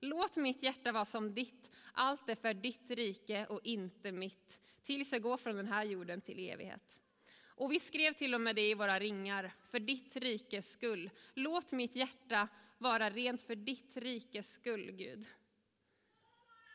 Låt 0.00 0.36
mitt 0.36 0.62
hjärta 0.62 0.92
vara 0.92 1.04
som 1.04 1.34
ditt, 1.34 1.70
allt 1.92 2.28
är 2.28 2.34
för 2.34 2.54
ditt 2.54 2.90
rike 2.90 3.46
och 3.46 3.60
inte 3.64 4.12
mitt, 4.12 4.60
tills 4.82 5.12
jag 5.12 5.22
går 5.22 5.36
från 5.36 5.56
den 5.56 5.68
här 5.68 5.84
jorden 5.84 6.20
till 6.20 6.50
evighet. 6.50 6.98
Och 7.44 7.72
vi 7.72 7.80
skrev 7.80 8.12
till 8.12 8.34
och 8.34 8.40
med 8.40 8.56
det 8.56 8.70
i 8.70 8.74
våra 8.74 8.98
ringar, 8.98 9.54
för 9.70 9.78
ditt 9.80 10.16
rikes 10.16 10.72
skull. 10.72 11.10
Låt 11.34 11.72
mitt 11.72 11.96
hjärta 11.96 12.48
vara 12.78 13.10
rent 13.10 13.42
för 13.42 13.54
ditt 13.56 13.96
rikes 13.96 14.52
skull, 14.52 14.90
Gud. 14.90 15.26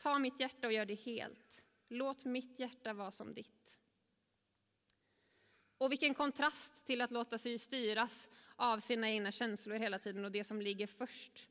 Ta 0.02 0.18
mitt 0.18 0.40
hjärta 0.40 0.66
och 0.66 0.72
gör 0.72 0.86
det 0.86 0.94
helt. 0.94 1.62
Låt 1.88 2.24
mitt 2.24 2.58
hjärta 2.58 2.92
vara 2.92 3.10
som 3.10 3.34
ditt. 3.34 3.78
Och 5.78 5.92
vilken 5.92 6.14
kontrast 6.14 6.86
till 6.86 7.00
att 7.00 7.10
låta 7.10 7.38
sig 7.38 7.58
styras 7.58 8.28
av 8.56 8.80
sina 8.80 9.10
egna 9.10 9.32
känslor 9.32 9.78
hela 9.78 9.98
tiden 9.98 10.24
och 10.24 10.32
det 10.32 10.44
som 10.44 10.62
ligger 10.62 10.86
först. 10.86 11.48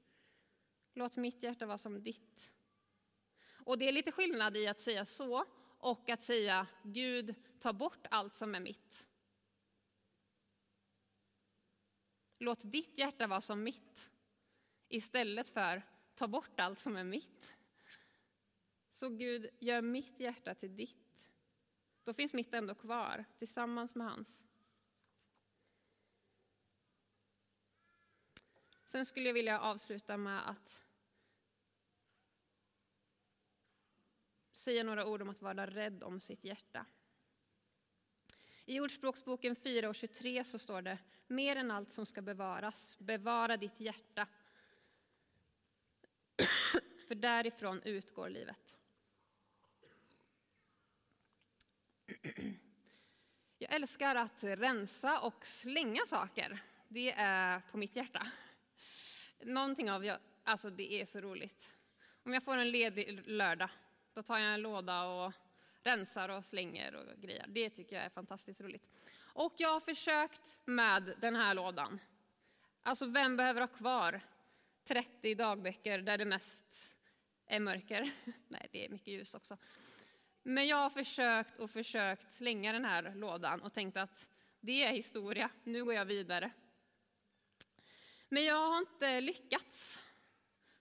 Låt 0.94 1.16
mitt 1.16 1.44
hjärta 1.44 1.66
vara 1.66 1.78
som 1.78 2.04
ditt. 2.04 2.54
Och 3.66 3.78
det 3.78 3.88
är 3.88 3.92
lite 3.92 4.12
skillnad 4.12 4.58
i 4.58 4.68
att 4.68 4.80
säga 4.80 5.06
så 5.06 5.46
och 5.80 6.10
att 6.10 6.22
säga 6.22 6.68
Gud, 6.84 7.36
ta 7.60 7.74
bort 7.74 8.08
allt 8.12 8.36
som 8.36 8.56
är 8.56 8.60
mitt. 8.60 9.08
Låt 12.40 12.72
ditt 12.72 12.98
hjärta 12.98 13.28
vara 13.28 13.42
som 13.42 13.64
mitt 13.64 14.10
istället 14.90 15.50
för 15.50 15.84
ta 16.16 16.28
bort 16.28 16.60
allt 16.60 16.80
som 16.80 16.98
är 16.98 17.04
mitt. 17.04 17.54
Så 18.90 19.10
Gud, 19.10 19.50
gör 19.60 19.82
mitt 19.82 20.20
hjärta 20.20 20.56
till 20.56 20.76
ditt. 20.76 21.07
Då 22.08 22.14
finns 22.14 22.34
mitt 22.34 22.54
ändå 22.54 22.76
kvar 22.76 23.26
tillsammans 23.38 23.96
med 23.96 24.08
hans. 24.08 24.46
Sen 28.86 29.06
skulle 29.06 29.28
jag 29.28 29.34
vilja 29.34 29.60
avsluta 29.60 30.18
med 30.18 30.50
att 30.50 30.84
säga 34.52 34.84
några 34.84 35.06
ord 35.06 35.22
om 35.22 35.30
att 35.30 35.42
vara 35.42 35.68
rädd 35.68 36.04
om 36.04 36.20
sitt 36.20 36.44
hjärta. 36.44 36.86
I 38.66 38.80
Ordspråksboken 38.80 39.56
4 39.56 39.90
och 39.90 39.96
23 39.96 40.44
så 40.44 40.60
står 40.60 40.82
det 40.82 40.98
mer 41.28 41.56
än 41.56 41.72
allt 41.72 41.92
som 41.92 42.06
ska 42.06 42.22
bevaras, 42.22 43.00
bevara 43.00 43.58
ditt 43.58 43.80
hjärta. 43.80 44.28
För 47.08 47.16
därifrån 47.16 47.82
utgår 47.82 48.30
livet. 48.30 48.78
Jag 53.58 53.74
älskar 53.74 54.16
att 54.16 54.44
rensa 54.44 55.20
och 55.20 55.46
slänga 55.46 56.06
saker. 56.06 56.60
Det 56.88 57.12
är 57.12 57.62
på 57.72 57.78
mitt 57.78 57.96
hjärta. 57.96 58.28
Någonting 59.44 59.92
av, 59.92 60.12
alltså 60.44 60.70
det 60.70 61.02
är 61.02 61.06
så 61.06 61.22
roligt. 61.22 61.74
Om 62.24 62.34
jag 62.34 62.44
får 62.44 62.58
en 62.58 62.72
ledig 62.72 63.22
lördag, 63.26 63.70
då 64.14 64.24
tar 64.24 64.38
jag 64.38 64.54
en 64.54 64.62
låda 64.62 65.04
och 65.04 65.34
rensar 65.84 66.30
och 66.30 66.46
slänger 66.46 66.96
och 66.96 67.22
grejer. 67.22 67.46
Det 67.48 67.70
tycker 67.70 67.96
jag 67.96 68.06
är 68.06 68.10
fantastiskt 68.10 68.62
roligt. 68.62 68.88
Och 69.20 69.54
jag 69.58 69.70
har 69.70 69.80
försökt 69.80 70.58
med 70.66 71.16
den 71.22 71.36
här 71.36 71.54
lådan. 71.54 72.00
Alltså 72.84 73.06
vem 73.06 73.38
behöver 73.38 73.62
ha 73.62 73.68
kvar 73.68 74.22
30 74.84 75.36
dagböcker 75.36 76.00
där 76.00 76.18
det 76.18 76.26
mest 76.26 76.96
är 77.46 77.60
mörker? 77.60 78.12
Nej, 78.48 78.68
det 78.72 78.86
är 78.86 78.90
mycket 78.90 79.08
ljus 79.08 79.36
också. 79.36 79.58
Men 80.50 80.68
jag 80.68 80.78
har 80.78 80.90
försökt 80.90 81.60
och 81.60 81.72
försökt 81.72 82.32
slänga 82.32 82.74
den 82.74 82.86
här 82.86 83.14
lådan 83.16 83.62
och 83.62 83.74
tänkt 83.74 83.98
att 83.98 84.30
det 84.60 84.84
är 84.84 84.94
historia, 84.94 85.50
nu 85.64 85.86
går 85.86 85.94
jag 85.94 86.06
vidare. 86.06 86.52
Men 88.30 88.44
jag 88.44 88.70
har 88.70 88.78
inte 88.78 89.22
lyckats. 89.22 90.00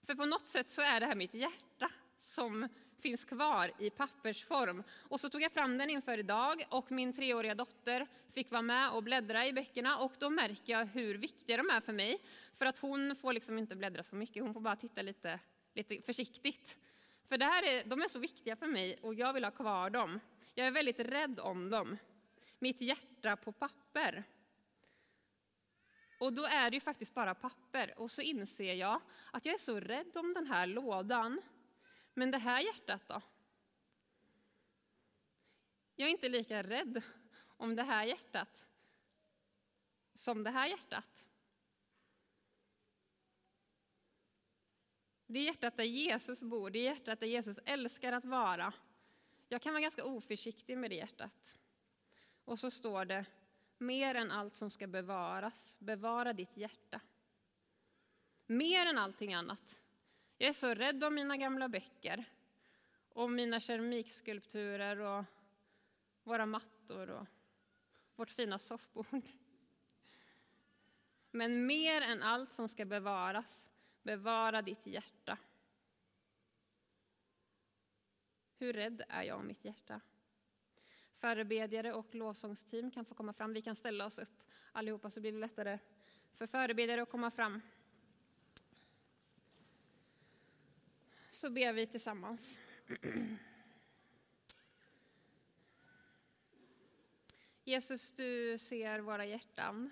För 0.05 0.15
på 0.15 0.25
något 0.25 0.47
sätt 0.47 0.69
så 0.69 0.81
är 0.81 0.99
det 0.99 1.05
här 1.05 1.15
mitt 1.15 1.33
hjärta 1.33 1.91
som 2.17 2.69
finns 2.99 3.25
kvar 3.25 3.71
i 3.79 3.89
pappersform. 3.89 4.83
Och 4.91 5.19
så 5.19 5.29
tog 5.29 5.41
jag 5.41 5.51
fram 5.51 5.77
den 5.77 5.89
inför 5.89 6.17
idag 6.17 6.63
och 6.69 6.91
min 6.91 7.13
treåriga 7.13 7.55
dotter 7.55 8.07
fick 8.33 8.51
vara 8.51 8.61
med 8.61 8.91
och 8.91 9.03
bläddra 9.03 9.47
i 9.47 9.53
böckerna 9.53 9.97
och 9.97 10.13
då 10.19 10.29
märker 10.29 10.73
jag 10.73 10.85
hur 10.85 11.17
viktiga 11.17 11.57
de 11.57 11.69
är 11.69 11.81
för 11.81 11.93
mig. 11.93 12.21
För 12.53 12.65
att 12.65 12.77
hon 12.77 13.15
får 13.15 13.33
liksom 13.33 13.57
inte 13.57 13.75
bläddra 13.75 14.03
så 14.03 14.15
mycket, 14.15 14.43
hon 14.43 14.53
får 14.53 14.61
bara 14.61 14.75
titta 14.75 15.01
lite, 15.01 15.39
lite 15.73 16.01
försiktigt. 16.01 16.77
För 17.27 17.37
det 17.37 17.45
här 17.45 17.63
är, 17.63 17.83
de 17.83 18.01
är 18.01 18.07
så 18.07 18.19
viktiga 18.19 18.55
för 18.55 18.67
mig 18.67 18.97
och 19.01 19.13
jag 19.13 19.33
vill 19.33 19.43
ha 19.43 19.51
kvar 19.51 19.89
dem. 19.89 20.19
Jag 20.53 20.67
är 20.67 20.71
väldigt 20.71 20.99
rädd 20.99 21.39
om 21.39 21.69
dem. 21.69 21.97
Mitt 22.59 22.81
hjärta 22.81 23.35
på 23.35 23.51
papper. 23.51 24.23
Och 26.19 26.33
då 26.33 26.45
är 26.45 26.71
det 26.71 26.77
ju 26.77 26.81
faktiskt 26.81 27.13
bara 27.13 27.35
papper. 27.35 27.93
Och 27.97 28.11
så 28.11 28.21
inser 28.21 28.73
jag 28.73 29.01
att 29.31 29.45
jag 29.45 29.55
är 29.55 29.59
så 29.59 29.79
rädd 29.79 30.17
om 30.17 30.33
den 30.33 30.47
här 30.47 30.67
lådan. 30.67 31.41
Men 32.13 32.31
det 32.31 32.37
här 32.37 32.61
hjärtat 32.61 33.07
då? 33.07 33.21
Jag 35.95 36.07
är 36.07 36.11
inte 36.11 36.29
lika 36.29 36.63
rädd 36.63 37.01
om 37.57 37.75
det 37.75 37.83
här 37.83 38.05
hjärtat 38.05 38.67
som 40.13 40.43
det 40.43 40.49
här 40.49 40.67
hjärtat. 40.67 41.26
Det 45.27 45.39
hjärtat 45.39 45.77
där 45.77 45.83
Jesus 45.83 46.41
bor, 46.41 46.69
det 46.69 46.79
hjärtat 46.79 47.19
där 47.19 47.27
Jesus 47.27 47.59
älskar 47.65 48.13
att 48.13 48.25
vara. 48.25 48.73
Jag 49.49 49.61
kan 49.61 49.73
vara 49.73 49.81
ganska 49.81 50.05
oförsiktig 50.05 50.77
med 50.77 50.91
det 50.91 50.95
hjärtat. 50.95 51.55
Och 52.45 52.59
så 52.59 52.71
står 52.71 53.05
det, 53.05 53.25
mer 53.77 54.15
än 54.15 54.31
allt 54.31 54.55
som 54.55 54.71
ska 54.71 54.87
bevaras, 54.87 55.75
bevara 55.79 56.33
ditt 56.33 56.57
hjärta. 56.57 57.01
Mer 58.45 58.85
än 58.85 58.97
allting 58.97 59.33
annat. 59.33 59.81
Jag 60.37 60.49
är 60.49 60.53
så 60.53 60.73
rädd 60.73 61.03
om 61.03 61.15
mina 61.15 61.37
gamla 61.37 61.69
böcker, 61.69 62.25
om 63.09 63.35
mina 63.35 63.59
keramikskulpturer 63.59 64.99
och 64.99 65.23
våra 66.23 66.45
mattor 66.45 67.09
och 67.09 67.27
vårt 68.15 68.29
fina 68.29 68.59
soffbord. 68.59 69.21
Men 71.31 71.65
mer 71.65 72.01
än 72.01 72.23
allt 72.23 72.53
som 72.53 72.69
ska 72.69 72.85
bevaras, 72.85 73.69
bevara 74.07 74.61
ditt 74.61 74.85
hjärta. 74.85 75.37
Hur 78.57 78.73
rädd 78.73 79.03
är 79.09 79.23
jag 79.23 79.39
om 79.39 79.47
mitt 79.47 79.65
hjärta? 79.65 80.01
Förebedjare 81.15 81.93
och 81.93 82.15
lovsångsteam 82.15 82.91
kan 82.91 83.05
få 83.05 83.15
komma 83.15 83.33
fram. 83.33 83.53
Vi 83.53 83.61
kan 83.61 83.75
ställa 83.75 84.05
oss 84.05 84.19
upp 84.19 84.43
allihopa 84.71 85.09
så 85.09 85.21
blir 85.21 85.31
det 85.31 85.37
lättare 85.39 85.79
för 86.33 86.47
förebedjare 86.47 87.01
att 87.01 87.09
komma 87.09 87.31
fram. 87.31 87.61
Så 91.29 91.49
ber 91.49 91.73
vi 91.73 91.87
tillsammans. 91.87 92.59
Jesus, 97.63 98.11
du 98.11 98.57
ser 98.57 98.99
våra 98.99 99.25
hjärtan. 99.25 99.91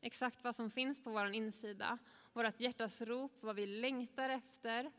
Exakt 0.00 0.44
vad 0.44 0.56
som 0.56 0.70
finns 0.70 1.04
på 1.04 1.10
vår 1.10 1.26
insida. 1.26 1.98
Vårt 2.32 2.60
hjärtas 2.60 3.02
rop, 3.02 3.42
vad 3.42 3.56
vi 3.56 3.66
längtar 3.66 4.30
efter, 4.30 4.92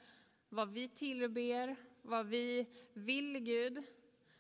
vad 0.50 0.70
vi 0.70 0.88
tillber, 0.88 1.76
vad 2.02 2.26
vi 2.26 2.68
vill 2.94 3.40
Gud. 3.40 3.84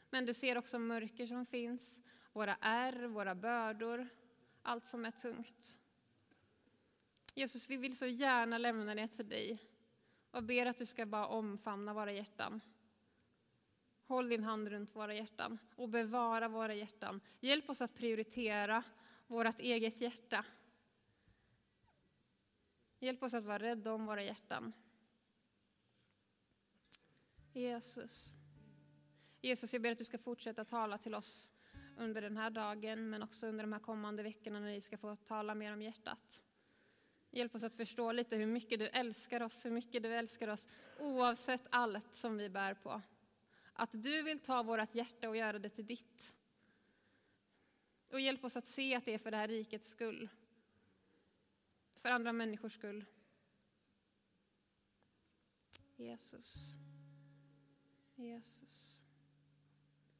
Men 0.09 0.25
du 0.25 0.33
ser 0.33 0.57
också 0.57 0.79
mörker 0.79 1.27
som 1.27 1.45
finns, 1.45 1.99
våra 2.33 2.57
ärr, 2.61 3.07
våra 3.07 3.35
bördor, 3.35 4.07
allt 4.61 4.87
som 4.87 5.05
är 5.05 5.11
tungt. 5.11 5.79
Jesus, 7.35 7.69
vi 7.69 7.77
vill 7.77 7.97
så 7.97 8.05
gärna 8.05 8.57
lämna 8.57 8.95
det 8.95 9.07
till 9.07 9.29
dig 9.29 9.59
och 10.31 10.43
ber 10.43 10.65
att 10.65 10.77
du 10.77 10.85
ska 10.85 11.05
bara 11.05 11.27
omfamna 11.27 11.93
våra 11.93 12.11
hjärtan. 12.11 12.61
Håll 14.07 14.29
din 14.29 14.43
hand 14.43 14.67
runt 14.67 14.95
våra 14.95 15.13
hjärtan 15.13 15.57
och 15.75 15.89
bevara 15.89 16.47
våra 16.47 16.73
hjärtan. 16.73 17.21
Hjälp 17.39 17.69
oss 17.69 17.81
att 17.81 17.95
prioritera 17.95 18.83
vårt 19.31 19.59
eget 19.59 20.01
hjärta. 20.01 20.45
Hjälp 22.99 23.23
oss 23.23 23.33
att 23.33 23.43
vara 23.43 23.59
rädda 23.59 23.93
om 23.93 24.05
våra 24.05 24.23
hjärtan. 24.23 24.73
Jesus. 27.53 28.33
Jesus, 29.41 29.73
jag 29.73 29.81
ber 29.81 29.91
att 29.91 29.97
du 29.97 30.05
ska 30.05 30.17
fortsätta 30.17 30.65
tala 30.65 30.97
till 30.97 31.15
oss 31.15 31.51
under 31.97 32.21
den 32.21 32.37
här 32.37 32.49
dagen, 32.49 33.09
men 33.09 33.23
också 33.23 33.47
under 33.47 33.63
de 33.63 33.73
här 33.73 33.79
kommande 33.79 34.23
veckorna 34.23 34.59
när 34.59 34.73
vi 34.73 34.81
ska 34.81 34.97
få 34.97 35.15
tala 35.15 35.55
mer 35.55 35.73
om 35.73 35.81
hjärtat. 35.81 36.41
Hjälp 37.31 37.55
oss 37.55 37.63
att 37.63 37.75
förstå 37.75 38.11
lite 38.11 38.35
hur 38.35 38.45
mycket 38.45 38.79
du 38.79 38.87
älskar 38.87 39.41
oss, 39.41 39.65
hur 39.65 39.71
mycket 39.71 40.03
du 40.03 40.15
älskar 40.15 40.47
oss, 40.47 40.67
oavsett 40.99 41.63
allt 41.69 42.15
som 42.15 42.37
vi 42.37 42.49
bär 42.49 42.73
på. 42.73 43.01
Att 43.73 43.91
du 43.91 44.23
vill 44.23 44.39
ta 44.39 44.63
vårt 44.63 44.95
hjärta 44.95 45.29
och 45.29 45.37
göra 45.37 45.59
det 45.59 45.69
till 45.69 45.85
ditt. 45.85 46.35
Och 48.11 48.19
hjälp 48.19 48.43
oss 48.43 48.57
att 48.57 48.65
se 48.65 48.95
att 48.95 49.05
det 49.05 49.13
är 49.13 49.17
för 49.17 49.31
det 49.31 49.37
här 49.37 49.47
rikets 49.47 49.87
skull. 49.87 50.29
För 51.95 52.09
andra 52.09 52.33
människors 52.33 52.73
skull. 52.73 53.05
Jesus. 55.95 56.75
Jesus. 58.15 59.00